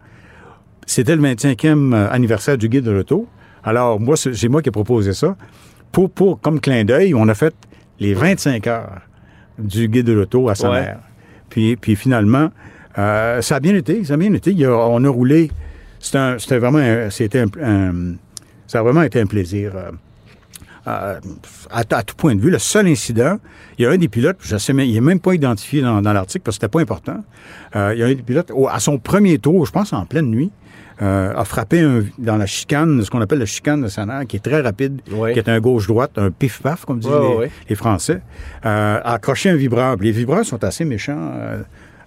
[0.87, 3.26] c'était le 25e anniversaire du guide de l'auto.
[3.64, 5.37] Alors moi, c'est moi qui ai proposé ça.
[5.92, 7.55] Pour, pour comme clin d'œil, on a fait
[8.00, 9.00] les 25 heures
[9.59, 10.81] du guide de l'auto à sa Ouais.
[10.81, 10.98] mère.
[11.48, 12.50] Puis, puis finalement,
[12.98, 14.50] euh, ça a bien été, ça a bien été.
[14.50, 15.50] Il y a- on a roulé.
[16.00, 18.14] C'était vraiment, un- c'était un, un-
[18.66, 19.72] ça a vraiment été un plaisir.
[19.77, 19.90] euh,
[20.87, 21.18] euh,
[21.70, 22.50] à, à tout point de vue.
[22.50, 23.38] Le seul incident,
[23.79, 26.03] il y a un des pilotes, je sais, même- il n'est même pas identifié dans,
[26.03, 27.24] dans l'article parce que c'était pas important.
[27.74, 30.27] Il y a un des pilotes, au- à son premier tour, je pense en pleine
[30.27, 30.50] nuit,
[31.02, 34.37] euh, a frappé un- dans la chicane, ce qu'on appelle la chicane de Sanar, qui
[34.37, 35.00] est très rapide,
[35.33, 37.11] qui est un gauche-droite, un pif-paf, comme disent
[37.68, 38.20] les, Français,
[38.64, 39.96] euh, a accroché un vibreur.
[39.96, 41.62] Les vibreurs sont assez méchants euh,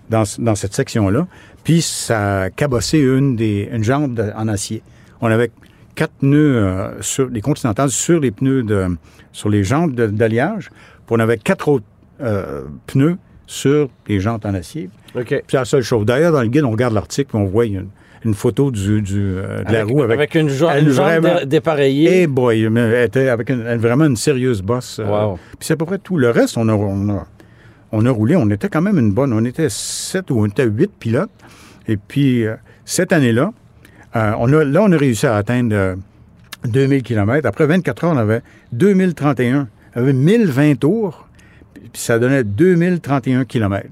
[0.09, 1.27] dans, dans cette section-là.
[1.63, 4.81] Puis ça a cabossé une, des, une jambe de- en acier.
[5.19, 5.51] On avait
[5.95, 8.87] quatre pneus sur les continentales sur les pneus de
[9.31, 10.69] sur les jambes de- d'alliage.
[10.69, 11.85] Puis on avait quatre autres
[12.87, 14.89] pneus sur les jantes en acier.
[15.15, 15.25] OK.
[15.27, 16.05] Puis c'est la seule chose.
[16.05, 17.87] D'ailleurs, dans le guide, on regarde l'article, on voit une,
[18.25, 21.05] une photo du, du, euh, de la Avec, roue avec, avec une, jo- une jambe
[21.23, 22.23] vraiment- dépareillée.
[22.23, 24.99] Eh boy, elle était avec une- vraiment une sérieuse bosse.
[24.99, 25.33] euh.
[25.57, 26.17] Puis c'est à peu près tout.
[26.17, 27.27] Le reste, on a, on, a,
[27.91, 28.35] on a roulé.
[28.35, 29.33] On était quand même une bonne.
[29.33, 31.29] On était sept ou on était huit pilotes.
[31.87, 33.51] Et puis, euh, cette année-là,
[34.15, 35.95] on a, là, on a réussi à atteindre euh,
[36.65, 37.45] 2000 km.
[37.47, 38.41] Après 24 heures, on avait
[38.73, 39.67] 2031.
[39.95, 41.27] On avait 1020 tours.
[41.75, 43.87] Puis ça donnait 2031 km.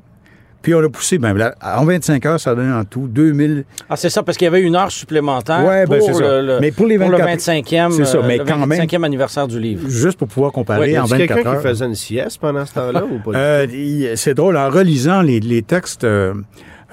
[0.65, 3.65] Puis on a poussé, ben, là, en 25 heures, ça donnait en tout 2000.
[3.87, 6.41] Ah, c'est ça, parce qu'il y avait une heure supplémentaire Ouais, ben, pour, c'est ça.
[6.41, 8.79] le, le- Mais pour les pour 24 le 25e, C'est ça, mais le quand même-
[8.81, 9.87] 25e anniversaire du livre.
[9.87, 11.61] Juste pour pouvoir comparer en a-t-il 24 quelqu'un heures.
[11.61, 13.37] qui faisait une sieste pendant ce temps-là ou pas?
[13.37, 16.33] Euh, c'est drôle, en relisant les, les textes, euh,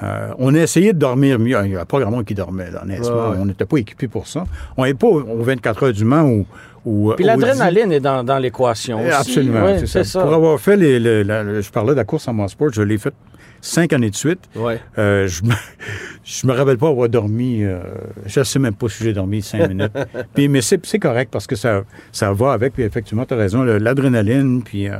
[0.02, 1.56] euh, on a essayé de dormir mieux.
[1.64, 3.06] Il n'y a pas grand monde qui dormait, là, honnêtement.
[3.08, 3.36] Ouais, ouais.
[3.40, 4.44] On n'était pas équipés pour ça.
[4.76, 6.44] On n'est pas aux aux 24 heures du Mans ou.
[6.84, 9.14] ou Puis l'adrénaline est dans, dans l'équation dix- aussi.
[9.16, 10.20] Absolument, Ouais, c'est c'est ça.
[10.20, 10.22] ça.
[10.24, 13.14] Pour avoir fait, les, je parlais de la course en sport, je l'ai fait
[13.62, 14.40] cinq années de suite.
[14.54, 14.78] Ouais.
[14.98, 15.54] Euh, je, me,
[16.24, 17.62] je me rappelle pas avoir dormi.
[17.62, 17.78] euh,
[18.26, 19.92] je ne sais même pas si j'ai dormi cinq minutes.
[20.34, 22.74] Puis, mais c'est c'est correct parce que ça, ça va avec.
[22.74, 24.62] Puis effectivement, tu as raison, l'adrénaline.
[24.62, 24.96] Puis, euh,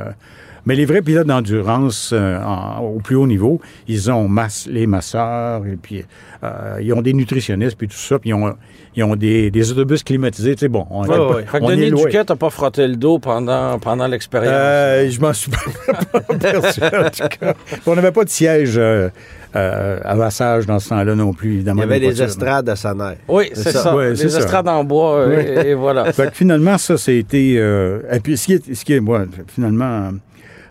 [0.67, 2.39] mais les vrais pilotes d'endurance euh,
[2.81, 6.05] au plus haut niveau, ils ont masse, les masseurs, et puis
[6.45, 8.19] euh, ils ont des nutritionnistes, puis tout ça.
[8.19, 8.55] Puis ils ont,
[8.95, 10.55] ils ont des, des autobus climatisés.
[10.55, 11.45] Tu sais, bon, on, Ouais, ouais.
[11.47, 12.05] Fait que on est Denis loin.
[12.05, 14.53] Duquet, t'as pas frotté le dos pendant, pendant l'expérience.
[14.55, 17.55] Euh, je m'en suis pas aperçu, en tout cas.
[17.87, 19.09] On n'avait pas de siège euh,
[19.57, 21.83] euh, à massage dans ce temps-là non plus, Il évidemment.
[21.83, 23.17] y avait des estrades à sa mère.
[23.29, 23.95] oui, c'est ça.
[23.95, 24.39] Ouais, Les ça.
[24.39, 25.65] estrades en bois, euh, Ouais.
[25.67, 26.13] et, et voilà.
[26.13, 27.55] Fait que finalement, ça, c'était.
[27.59, 30.11] euh, et puis, ce qui est, ce qui est moi, finalement.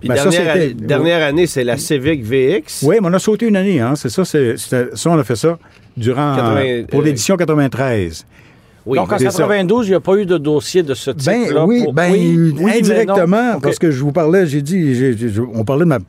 [0.01, 2.83] Puis ben, ça, dernière, année, dernière année, c'est la Civic VX.
[2.83, 3.95] Oui, mais on a sauté une année, hein.
[3.95, 5.57] C'est ça, c'est, ça, on a fait ça
[5.95, 6.35] durant.
[6.35, 8.25] 80, pour euh, l'édition 93.
[8.87, 9.37] Oui, Donc en c'est ça.
[9.43, 11.65] 92, il n'y a pas eu de dossier de ce Ben type-là.
[11.65, 15.63] oui, pour- ben oui, indirectement, parce que je vous parlais, j'ai dit, j'ai- j'ai- on
[15.63, 15.99] parlait de ma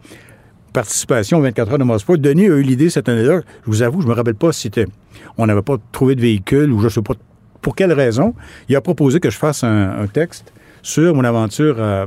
[0.73, 2.19] participation aux 24 heures de Mosport.
[2.19, 3.41] Denis a eu l'idée cette année-là.
[3.65, 4.87] Je vous avoue, je me rappelle pas si c'était,
[5.37, 7.15] on n'avait pas trouvé de véhicule ou je sais pas
[7.61, 8.35] pour quelle raison.
[8.69, 12.07] Il a proposé que je fasse un, un texte sur mon aventure euh,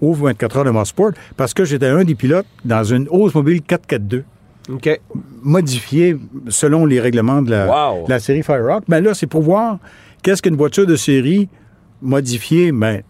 [0.00, 4.24] aux 24 heures de Mosport parce que j'étais un des pilotes dans une Oldsmobile 442
[4.72, 5.00] OK.
[5.42, 6.16] modifiée
[6.48, 8.04] selon les règlements de la, Wow.
[8.06, 8.84] de la série Fire Rock.
[8.88, 9.78] Mais là, c'est pour voir
[10.22, 11.48] qu'est-ce qu'une voiture de série
[12.02, 13.04] modifiée, mais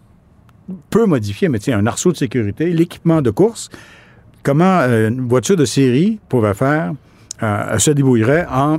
[0.89, 3.69] peu modifiée, mais un arceau de sécurité, l'équipement de course,
[4.43, 6.93] comment euh, une voiture de série pouvait faire,
[7.43, 8.77] euh, se débrouillerait en,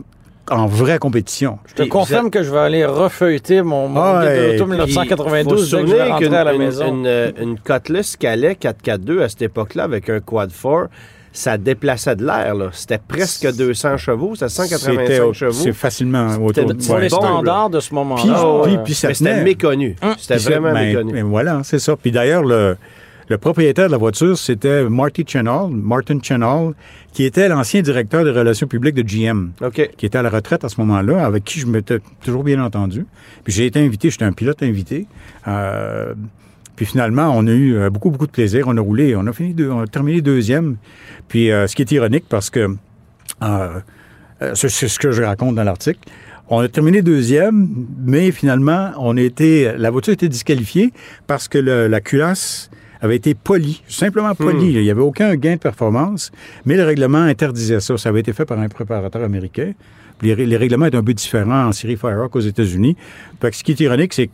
[0.50, 1.58] en vraie compétition.
[1.66, 4.64] Je te confirme que je vais aller refeuilleter mon, mon Ah, guide de et l'auto
[4.64, 6.88] puis, 1992 faut se dès que je vais souvenir rentrer qu'une à la une- maison.
[6.88, 10.88] Une, euh, une Cutlass Calais 442 à cette époque-là avec un quad 4,
[11.32, 12.54] ça déplaçait de l'air.
[12.72, 15.52] C'était presque 200 chevaux, c'était 185 C'était- chevaux.
[15.52, 16.92] C'est facilement autour C'était- de...
[16.92, 17.00] Ouais.
[17.02, 18.60] les bon, standards de ce moment-là.
[18.64, 19.96] Puis- puis- puis ça Mais c'était méconnu.
[20.18, 21.12] C'était Puis c'est- vraiment ben, méconnu.
[21.12, 21.94] ben voilà, c'est ça.
[21.96, 22.76] Puis d'ailleurs, le,
[23.28, 26.72] le propriétaire de la voiture, c'était Marty Chenall, Martin Chenall,
[27.12, 29.90] qui était l'ancien directeur des relations publiques de GM, OK.
[29.96, 33.04] qui était à la retraite à ce moment-là, avec qui je m'étais toujours bien entendu.
[33.44, 35.06] Puis j'ai été invité, j'étais un pilote invité.
[35.46, 36.14] Euh,
[36.76, 38.64] puis finalement, on a eu euh, beaucoup, beaucoup de plaisir.
[38.68, 40.76] On a roulé, on a fini, deux- on a terminé deuxième.
[41.28, 43.68] Puis euh, ce qui est ironique, parce que euh,
[44.42, 45.98] euh, c'est c'est ce que je raconte dans l'article.
[46.50, 47.68] On a terminé deuxième,
[48.06, 50.94] mais finalement, on a été, la voiture a été disqualifiée
[51.26, 54.72] parce que le- la culasse avait été polie, simplement polie.
[54.72, 56.30] Il n'y avait aucun gain de performance,
[56.64, 57.96] mais le règlement interdisait ça.
[57.96, 59.72] Ça avait été fait par un préparateur américain.
[60.20, 62.96] Les, règlements étaient un peu différents en série Firerock aux États-Unis.
[63.40, 64.32] Ce qui est ironique, c'est que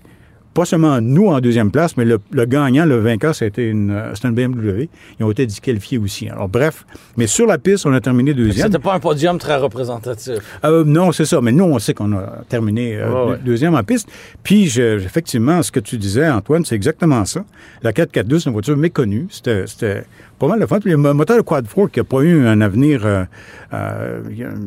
[0.55, 4.15] pas seulement nous en deuxième place, mais le, le gagnant, le vainqueur, c'était une, euh,
[4.15, 4.89] c'était une BMW.
[5.19, 6.29] Ils ont été disqualifiés aussi.
[6.29, 6.87] Alors, bref.
[7.17, 8.67] Mais sur la piste, on a terminé deuxième.
[8.69, 10.39] C'était pas un podium très représentatif.
[10.65, 11.41] Euh, non, c'est ça.
[11.43, 13.37] Mais nous, on sait qu'on a terminé euh, Ouais, ouais.
[13.39, 14.09] deux- deuxième en piste.
[14.43, 17.45] Puis, je- effectivement, ce que tu disais, Antoine, c'est exactement ça.
[17.83, 19.27] La 442, c'est une voiture méconnue.
[19.31, 20.05] C'était c'était
[20.39, 20.79] pas mal de fun.
[20.81, 23.25] Puis, le mo- moteur de Quad 4 qui n'a pas eu un avenir, euh,
[23.73, 24.21] euh,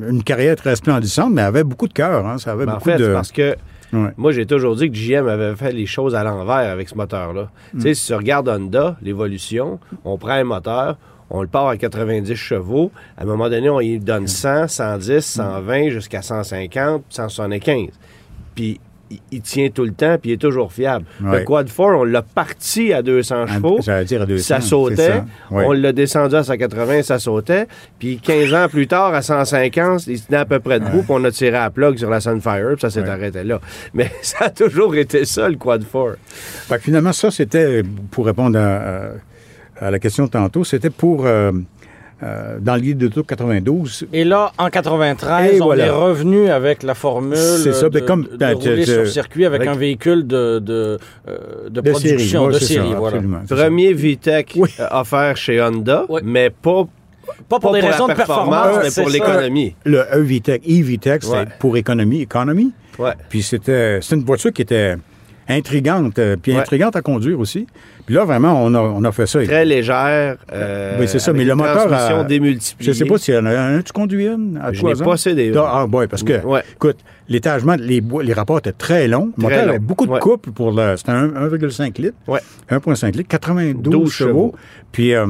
[0.10, 2.26] une carrière très splendissante, mais avait beaucoup de cœur.
[2.26, 2.38] hein.
[2.38, 3.14] Ça avait Ben, en beaucoup fait, de...
[3.14, 3.56] parce que
[3.94, 4.10] Ouais.
[4.18, 7.50] moi, j'ai toujours dit que GM avait fait les choses à l'envers avec ce moteur-là.
[7.74, 7.78] Mm.
[7.78, 10.98] Tu sais, si tu regardes Honda, l'évolution, on prend un moteur,
[11.30, 12.92] on le part à 90 chevaux.
[13.18, 17.90] À un moment donné, on y donne 100, 110, 120, jusqu'à 150, 175.
[18.56, 18.80] Puis,
[19.12, 21.06] il, il tient tout le temps, puis il est toujours fiable.
[21.22, 21.40] Ouais.
[21.40, 23.80] Le Quad 4, on l'a parti à 200 chevaux.
[23.82, 24.44] J'allais dire à 200.
[24.44, 24.96] Ça sautait.
[25.08, 25.26] ça.
[25.52, 25.64] Ouais.
[25.66, 27.68] On l'a descendu à 180, ça sautait.
[28.00, 31.24] Puis 15 ans plus tard, à 150, il tenait à peu près debout, puis on
[31.24, 33.10] a tiré à plug sur la Sunfire, puis ça s'est Ouais.
[33.10, 33.60] arrêté là.
[33.94, 36.18] Mais ça a toujours été ça, le Quad 4.
[36.28, 39.12] Fait que finalement, ça, c'était, pour répondre à,
[39.80, 41.52] à la question de tantôt, c'était pour, euh,
[42.24, 45.86] euh, dans le guide de 92, Et là, en 93, Et on voilà.
[45.86, 49.08] est revenu avec la formule C'est ça, de, ben, comme- de- de ben, rouler sur
[49.08, 52.46] circuit avec, avec- un véhicule de, de, euh, de de production, série.
[52.48, 52.90] Ouais, de c'est série.
[52.92, 53.22] ça, voilà.
[53.48, 54.70] Premier VTEC Oui.
[54.80, 56.22] euh, offert chez Honda, Oui.
[56.24, 56.88] mais pas
[57.50, 59.18] Pas pour Pas des pour la raisons de performance, mais c'est pour ça.
[59.18, 59.76] l'économie.
[59.84, 61.46] Le EVTEC, EVTEC, c'était Ouais.
[61.60, 62.72] pour économie, économie.
[62.98, 63.12] Ouais.
[63.30, 64.96] Puis c'était c'était une voiture qui était
[65.50, 66.60] intrigante, euh, puis Ouais.
[66.60, 67.68] intrigante à conduire aussi.
[68.06, 69.44] Puis là, vraiment, on a, on a fait ça.
[69.44, 70.38] Très légère.
[70.54, 72.92] euh, Oui, c'est ça, mais le moteur a- démultipliée.
[72.94, 73.82] Je sais pas s'il y en a un.
[73.82, 76.62] Tu conduis une à Je n'ai pas cédé Ah, oui, parce que, Ouais.
[76.76, 76.98] écoute,
[77.30, 79.32] l'étagement, les, les rapports étaient très longs.
[79.38, 80.20] Le moteur avait beaucoup de Ouais.
[80.20, 80.96] couple pour le.
[80.98, 82.16] C'était un 1,5 litres.
[82.28, 82.40] Ouais.
[82.70, 84.30] 1,5 litres, 92 12 chevaux.
[84.30, 84.56] chevaux.
[84.92, 85.28] Puis euh,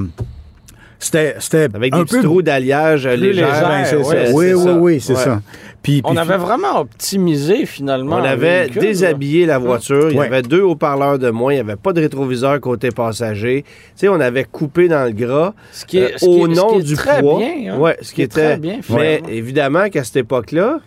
[1.00, 2.24] c'était c'était Avec un des petits peu.
[2.24, 3.28] trous d'alliage légers.
[3.28, 5.20] légers, Ben, ouais, oui, oui, oui, c'est Ouais.
[5.24, 5.42] ça.
[5.88, 8.18] Puis, On puis- avait vraiment optimisé finalement.
[8.18, 10.10] On avait véhicule, déshabillé la voiture.
[10.12, 11.54] Il y avait deux haut-parleurs de moins.
[11.54, 13.64] Il n'y avait pas de rétroviseur côté passager.
[13.64, 15.54] Tu sais, on avait coupé dans le gras.
[15.72, 17.40] Ce qui est, euh, ce qui au ce nom qui est du très poids.
[17.40, 17.74] bien.
[17.74, 17.78] hein.
[17.80, 18.44] Ouais, ce qui est était.
[18.44, 20.82] très bien, mais évidemment qu'à cette époque-là,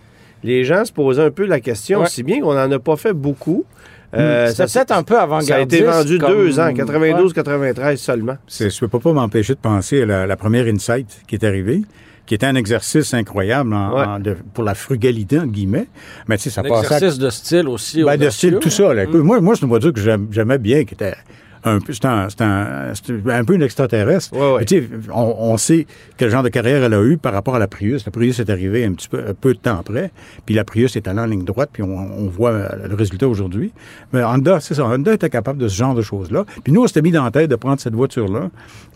[0.45, 2.07] les gens se posaient un peu la question, Ouais.
[2.11, 3.65] si bien qu'on n'en a pas fait beaucoup.
[4.13, 6.75] Euh, C'était ça- peut-être un peu Ça a été vendu comme- deux ans, Ouais.
[6.75, 8.37] 92-93 seulement.
[8.47, 11.45] C'est- Je ne peux pas m'empêcher de penser à la, la première Insight qui est
[11.45, 11.81] arrivée,
[12.27, 14.05] qui était un exercice incroyable en- Ouais.
[14.05, 15.89] en- de- pour la frugalité, entre guillemets.
[16.29, 18.05] Mais tu sais, ça Un passait à- exercice de style aussi.
[18.05, 18.95] Ben, de style, tout ça.
[18.95, 19.05] là.
[19.05, 21.15] Écoute, Moi, moi c'est une voiture que j'aimais bien, qui était
[21.63, 24.33] un peu, un, c'était un- c'était un peu une extraterrestre.
[24.35, 24.59] Ouais, ouais.
[24.61, 27.55] Mais tu sais, on, on sait quel genre de carrière elle a eu par rapport
[27.55, 28.07] à la Prius.
[28.07, 30.11] La Prius est arrivée un petit peu, un peu de temps après,
[30.47, 33.29] puis la Prius est allée en ligne droite, puis on, on voit euh, le résultat
[33.29, 33.73] aujourd'hui.
[34.15, 36.47] Mais Honda, c'est ça, Honda était capable de ce genre de choses-là.
[36.65, 38.49] Puis nous, on s'était mis dans la tête de prendre cette voiture-là,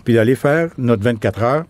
[0.04, 1.64] puis d'aller faire notre 24 heures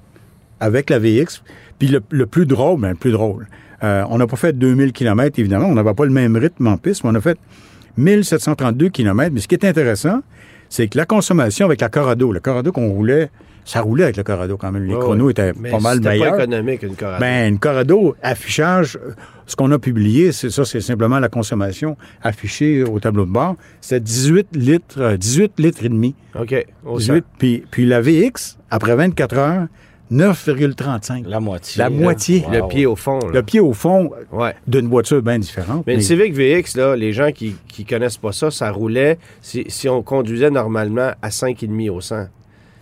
[0.60, 1.42] avec la VX.
[1.78, 3.46] Puis le, le plus drôle, ben, le plus drôle,
[3.82, 6.76] euh, on n'a pas fait 2000 km, évidemment, on n'avait pas le même rythme en
[6.76, 7.38] piste, mais on a fait
[7.96, 9.30] 1732 km.
[9.32, 10.20] Mais ce qui est intéressant,
[10.68, 13.30] c'est que la consommation avec la Corrado, le Corrado qu'on roulait,
[13.64, 14.84] ça roulait avec le Corrado quand même.
[14.84, 16.36] Les chronos étaient Mais pas mal meilleurs.
[16.36, 17.20] pas économique, une Corrado.
[17.20, 19.12] Ben, une Corrado, affichage, euh,
[19.46, 23.56] ce qu'on a publié, c'est ça, c'est simplement la consommation affichée au tableau de bord.
[23.80, 26.14] C'est 18 litres, euh, 18 litres et demi.
[26.38, 26.66] OK.
[26.84, 29.66] au 18, puis, puis la VX, après 24 heures,
[30.12, 31.24] 9,35.
[31.26, 31.78] La moitié.
[31.78, 32.44] La moitié.
[32.52, 33.18] Le pied au fond.
[33.20, 33.30] là.
[33.32, 34.54] Le pied au fond Ouais.
[34.66, 35.84] d'une voiture bien différente.
[35.86, 39.64] Mais mais- Civic VX, là, les gens qui ne connaissent pas ça, ça roulait si,
[39.68, 42.26] si on conduisait normalement à 5,5 au 100.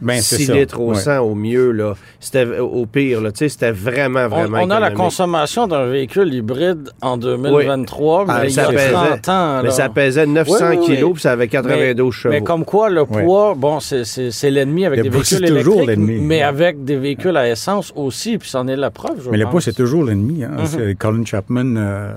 [0.01, 0.55] Ben, c'est 6 ça.
[0.55, 0.97] litres au Ouais.
[0.97, 1.95] 100 au mieux, là.
[2.19, 3.31] C'était au pire, là.
[3.33, 8.25] Tu sais, c'était vraiment, On, vraiment on a la consommation d'un véhicule hybride en 2023,
[8.29, 9.61] Ah, mais il y ça a pesait- 30 ans.
[9.63, 10.87] Mais ça pesait 900 Oui, oui, oui.
[10.97, 12.33] kilos, puis ça avait 92 chevaux.
[12.35, 15.55] Mais comme quoi, le poids, bon, c'est- c'est c'est l'ennemi avec Le des véhicules c'est
[15.55, 16.21] toujours électriques, l'ennemi.
[16.27, 19.47] mais avec des véhicules à essence aussi, puis c'en est la preuve, je Mais le
[19.47, 20.43] poids, c'est toujours l'ennemi.
[20.45, 20.51] Hein.
[20.59, 20.67] Mhm.
[20.67, 22.13] C'est Colin Chapman, euh,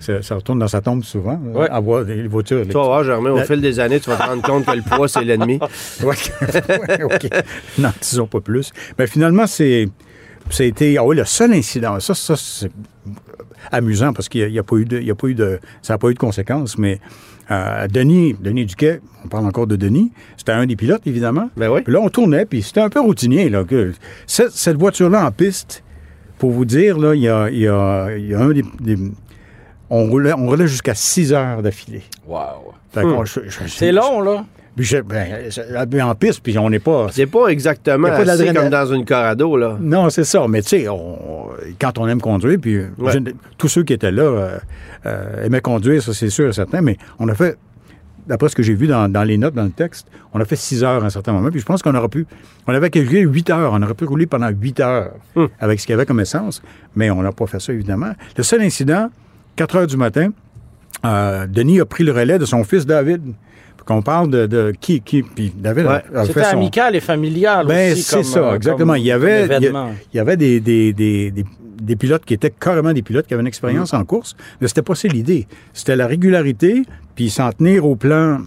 [0.00, 1.68] ça, ça retourne dans sa tombe souvent, Ouais.
[1.70, 2.72] avoir des voitures électriques.
[2.82, 5.24] Toi, Germain, au fil des années, tu vas te rendre compte que le poids, c'est
[5.24, 5.58] l'ennemi.
[7.24, 7.44] OK.
[7.78, 8.72] Non, disons pas plus.
[8.98, 9.88] Mais finalement, c'est.
[10.50, 10.98] Ça a été.
[10.98, 11.98] Ah oui, le seul incident.
[12.00, 12.70] Ça, ça c'est
[13.72, 14.98] amusant parce qu'il n'y a, pas eu de.
[14.98, 17.00] il y a pas eu de ça n'a pas eu de conséquences, mais
[17.50, 21.50] euh, Denis, Denis Duquet, on parle encore de Denis, c'était un des pilotes, évidemment.
[21.56, 21.80] Ben oui.
[21.82, 23.48] Puis là, on tournait, puis c'était un peu routinier.
[23.48, 23.92] Là, que
[24.26, 25.82] cette, cette voiture-là en piste,
[26.38, 28.62] pour vous dire, là, il y a, il y a- il y a un des.
[28.80, 28.98] des-
[29.90, 32.02] on roulait, on roulait jusqu'à 6 heures d'affilée.
[32.26, 33.24] Wow.
[33.24, 34.44] Je- C'est long, là.
[34.76, 37.08] Puis je- ben, en piste, puis on n'est pas.
[37.12, 39.76] C'est pas exactement pas assez comme dans une Corrado, là.
[39.80, 40.46] Non, c'est ça.
[40.48, 40.86] Mais tu sais,
[41.80, 43.12] quand on aime conduire, puis euh, Ouais.
[43.12, 44.58] je- tous ceux qui étaient là euh,
[45.06, 47.56] euh, aimaient conduire, ça c'est sûr et certain, mais on a fait,
[48.26, 50.56] d'après ce que j'ai vu dans, dans les notes, dans le texte, on a fait
[50.56, 52.26] 6 heures à un certain moment, puis je pense qu'on aurait pu,
[52.66, 55.48] on avait calculé 8 heures, on aurait pu rouler pendant 8 heures Hum.
[55.60, 56.62] avec ce qu'il y avait comme essence,
[56.96, 58.12] mais on n'a pas fait ça, évidemment.
[58.36, 59.08] Le seul incident,
[59.56, 60.30] 4 heures du matin,
[61.04, 63.22] euh, Denis a pris le relais de son fils David.
[63.86, 66.02] Qu'on parle de, de qui, qui, puis David Ouais.
[66.14, 66.56] a, C'était son...
[66.56, 68.02] amical et familial Ben, aussi.
[68.02, 68.94] c'est ça, euh, exactement.
[68.94, 69.70] il y avait, il
[70.14, 71.44] y, avait des, des, des, des,
[71.82, 73.96] des pilotes qui étaient carrément des pilotes qui avaient une expérience Mm.
[73.96, 75.46] en course, mais c'était pas ça l'idée.
[75.74, 78.38] C'était la régularité, puis s'en tenir au plan.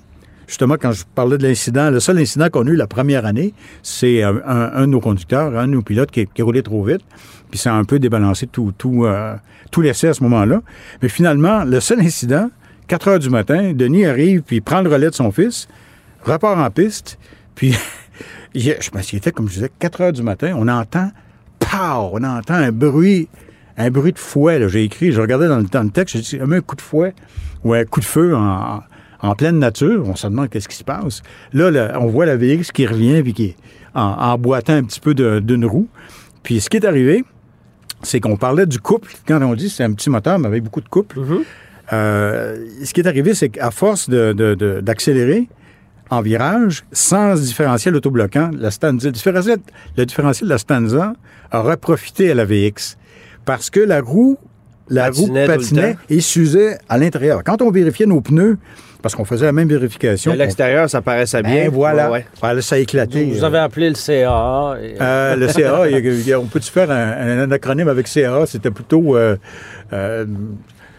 [0.47, 3.53] Justement, quand je parlais de l'incident, le seul incident qu'on a eu la première année,
[3.83, 6.83] c'est un, un- un de nos conducteurs, un de nos pilotes qui, qui roulait trop
[6.83, 7.01] vite,
[7.51, 9.35] puis ça a un peu débalancé tout, tout, euh,
[9.71, 10.61] tout l'essai à ce moment-là.
[11.03, 12.49] Mais finalement, le seul incident,
[12.87, 15.67] 4 heures du matin, Denis arrive, puis prend le relais de son fils,
[16.23, 17.19] repart en piste,
[17.55, 17.75] puis
[18.55, 21.11] je pense comme je disais, 4 heures du matin, on entend,
[21.59, 23.27] pow, on entend un bruit,
[23.77, 26.75] un bruit de fouet, j'ai écrit, je regardais dans le, texte, j'ai dit, un coup
[26.75, 27.13] de fouet
[27.63, 28.81] ou un coup de feu en,
[29.35, 31.21] pleine nature, on se demande qu'est-ce qui se passe.
[31.51, 33.55] Là, on voit la VX qui revient, puis qui est
[33.93, 35.87] en, boitant un petit peu d'une roue.
[36.43, 37.25] Puis ce qui est arrivé,
[38.03, 40.81] c'est qu'on parlait du couple, quand on dit c'est un petit moteur, mais avec beaucoup
[40.81, 41.19] de couple.
[41.93, 45.47] Euh, ce qui est arrivé, c'est qu'à force de- de- de- d'accélérer
[46.09, 49.57] en virage, sans différentiel autobloquant, la Stanza, le différentiel,
[49.97, 51.13] le différentiel de la Stanza
[51.53, 52.97] aurait profité à la VX.
[53.45, 54.37] Parce que la roue,
[54.89, 57.43] la Patinait roue patinait et s'usait à l'intérieur.
[57.43, 58.57] Quand on vérifiait nos pneus
[59.01, 60.31] parce qu'on faisait la même vérification.
[60.31, 61.65] À l'extérieur, ça paraissait bien.
[61.65, 62.07] Ben voilà.
[62.09, 62.25] Ouais, ouais.
[62.41, 63.25] Ah, ça a éclaté.
[63.25, 64.75] Vous avez appelé le CA.
[64.81, 67.51] et- Euh, le CA, il y a- il y a- on peut-tu faire un, un
[67.51, 68.45] acronyme avec CA?
[68.45, 69.15] C'était plutôt...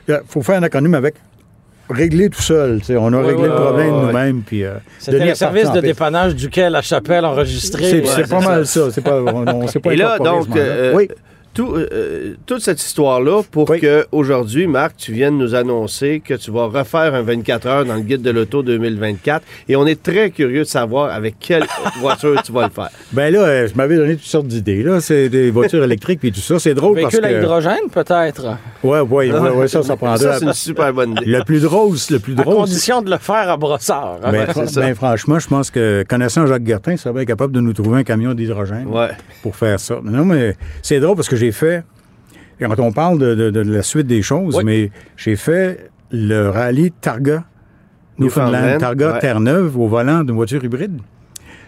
[0.09, 1.16] Il faut faire un acronyme avec
[1.90, 2.81] régler tout seul.
[2.90, 4.42] On a réglé le problème nous-mêmes.
[4.42, 7.85] puis, euh, C'était le service de dépannage duquel la chapelle enregistrée.
[7.85, 8.90] C'est Ouais, c'est pas mal ça.
[8.90, 11.09] C'est pas, on, on s'est pas Et là, incorporé donc, euh, oui.
[11.59, 13.81] Tout, euh, toute cette histoire-là pour Oui.
[13.81, 17.97] que aujourd'hui, Marc, tu viennes nous annoncer que tu vas refaire un 24 heures dans
[17.97, 19.42] le guide de l'auto 2024.
[19.68, 21.64] Et on est très curieux de savoir avec quelle
[22.01, 22.90] voiture tu vas le faire.
[23.12, 24.85] Ben là, euh, je m'avais donné toutes sortes d'idées.
[24.85, 26.61] Là, c'est des voitures électriques puis tout ça.
[26.61, 27.42] C'est drôle parce Véhicule à que.
[27.44, 28.47] hydrogène, peut-être?
[28.85, 30.18] Ouais, ouais, ouais, ouais, ça, ça prendrait.
[30.18, 31.27] Ça, c'est une super bonne idée.
[31.27, 32.55] Le plus drôle, le plus À drôle.
[32.55, 34.18] condition de le faire à brossard.
[34.23, 34.31] hein.
[34.31, 37.73] Ben, ben, franchement, je pense que connaissant Jacques Gertin, il serait bien capable de nous
[37.73, 39.09] trouver un camion d'hydrogène Ouais.
[39.42, 39.99] pour faire ça.
[40.05, 41.85] Non, mais c'est drôle parce que j'ai fait,
[42.61, 44.65] quand on parle de, de- de la suite des choses, Oui.
[44.65, 47.45] mais j'ai fait le rallye Targa,
[48.19, 49.19] Newfoundland, Newfoundland, Targa ouais.
[49.21, 51.01] Terre-Neuve au volant d'une voiture hybride.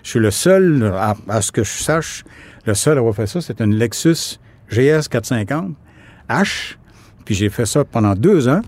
[0.03, 2.25] Je suis le seul, à, à ce que je sache,
[2.67, 3.41] le seul à avoir fait ça.
[3.41, 4.39] C'est une Lexus
[4.71, 5.75] GS 450
[6.29, 6.77] H.
[7.25, 8.63] Puis j'ai fait ça pendant deux ans,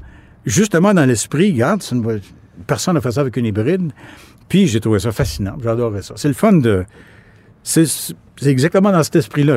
[0.44, 2.20] justement dans l'esprit, regarde, une
[2.66, 3.92] personne n'a fait ça avec une hybride.
[4.48, 5.56] Puis j'ai trouvé ça fascinant.
[5.62, 6.14] J'adorais ça.
[6.16, 6.84] C'est le fun de.
[7.62, 9.56] C'est c'est exactement dans cet esprit-là.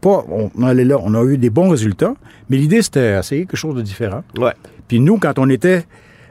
[0.00, 2.14] Pas, on allait là, on a eu des bons résultats,
[2.50, 4.22] mais l'idée, c'était essayer quelque chose de différent.
[4.38, 4.52] Ouais.
[4.88, 5.84] Puis nous, quand on était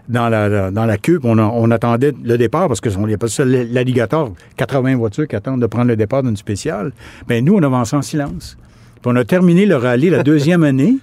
[0.08, 3.44] dans la, dans la queue, on, a- on attendait le départ, parce qu'on appelle ça
[3.44, 6.92] l'alligator, 80 voitures qui attendent de prendre le départ d'une spéciale,
[7.28, 8.56] bien nous, on avançait en silence.
[9.02, 10.96] Puis on a terminé le rallye la deuxième année.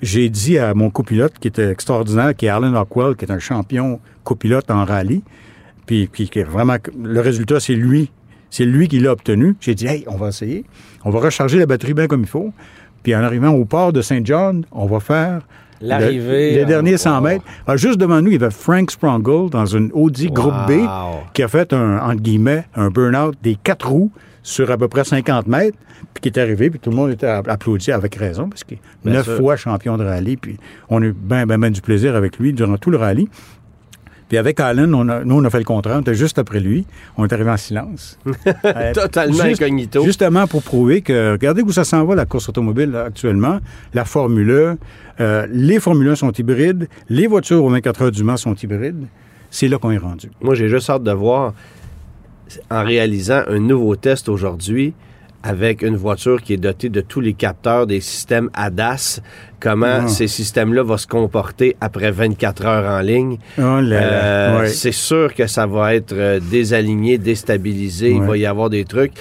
[0.00, 3.40] J'ai dit à mon copilote, qui était extraordinaire, qui est Arlen Rockwell, qui est un
[3.40, 5.22] champion copilote en rallye,
[5.86, 6.76] puis, puis qui est vraiment...
[7.02, 8.10] Le résultat, c'est lui.
[8.50, 9.56] C'est lui qui l'a obtenu.
[9.60, 10.64] J'ai dit, hey, on va essayer.
[11.04, 12.52] On va recharger la batterie bien comme il faut.
[13.02, 15.42] Puis en arrivant au port de Saint John, on va faire
[15.80, 17.22] L'arrivée, le- Les derniers 100 wow.
[17.24, 17.44] mètres.
[17.66, 20.72] Alors, juste devant nous, il y avait Frank Sprangle dans une Audi Groupe B
[21.34, 24.10] qui a fait un, entre guillemets, un burn-out des quatre roues
[24.42, 25.78] sur à peu près 50 mètres,
[26.14, 28.78] puis qui est arrivé, puis tout le monde était app- applaudi avec raison, parce qu'il
[29.06, 30.56] est neuf fois champion de rallye, puis
[30.88, 33.28] on a eu bien, bien, bien du plaisir avec lui durant tout le rallye.
[34.28, 35.96] Puis avec Allen, on a- nous, on a fait le contraire.
[35.96, 36.84] On était juste après lui.
[37.16, 38.18] On est arrivé en silence.
[38.64, 40.04] Euh, Totalement juste- incognito.
[40.04, 43.60] Justement pour prouver que, regardez où ça s'en va, la course automobile là, actuellement.
[43.94, 48.22] La Formule 1, euh, les Formule 1 sont hybrides, les voitures aux 24 heures du
[48.24, 49.06] Mans sont hybrides.
[49.50, 50.30] C'est là qu'on est rendu.
[50.42, 51.54] Moi, j'ai juste hâte de voir,
[52.70, 54.92] en réalisant un nouveau test aujourd'hui,
[55.42, 59.20] avec une voiture qui est dotée de tous les capteurs des systèmes ADAS,
[59.60, 60.08] comment Ah.
[60.08, 63.38] ces systèmes-là vont se comporter après 24 heures en ligne?
[63.58, 64.68] Oh Euh, ouais.
[64.68, 68.10] C'est sûr que ça va être euh, désaligné, déstabilisé.
[68.10, 69.12] Il va y avoir des trucs.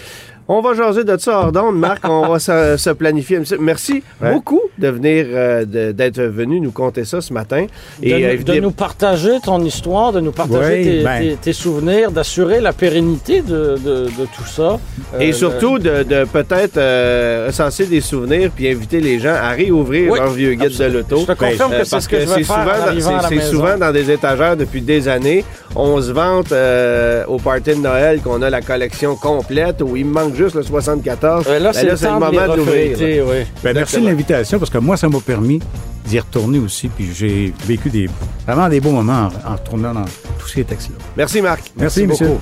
[0.49, 1.99] On va jaser de ça hors d'onde, Marc.
[2.07, 3.39] on va se, se planifier.
[3.59, 4.31] Merci Ouais.
[4.33, 7.65] beaucoup de venir, euh, d'être venu nous conter ça ce matin.
[8.01, 11.19] Et, euh, de nous partager ton histoire, de nous partager Oui, tes, ben.
[11.21, 14.79] tes- tes souvenirs, d'assurer la pérennité de, de- de tout ça.
[15.19, 16.77] Et Euh, surtout de, de peut-être
[17.47, 20.93] recenser des souvenirs puis inviter les gens à réouvrir Oui, leur vieux guide absolument.
[20.93, 21.17] de l'auto.
[21.27, 24.55] Je te confirme Euh, que c'est ce que c'est souvent, c'est- souvent dans des étagères
[24.55, 25.43] depuis des années.
[25.75, 26.53] On se vante
[27.27, 31.45] au party de Noël qu'on a la collection complète où il manque juste le 74.
[31.47, 31.95] Euh, là, Ben c'est le
[32.37, 32.47] là.
[32.47, 33.45] refeuilleter, oui.
[33.63, 35.59] Ben, merci de l'invitation, parce que moi, ça m'a permis
[36.05, 38.07] d'y retourner aussi, puis j'ai vécu des,
[38.45, 40.05] vraiment des beaux moments en, en retournant dans
[40.39, 40.95] tous ces textes-là.
[41.17, 41.71] Merci Marc.
[41.75, 42.27] Merci, monsieur.
[42.27, 42.39] beaucoup.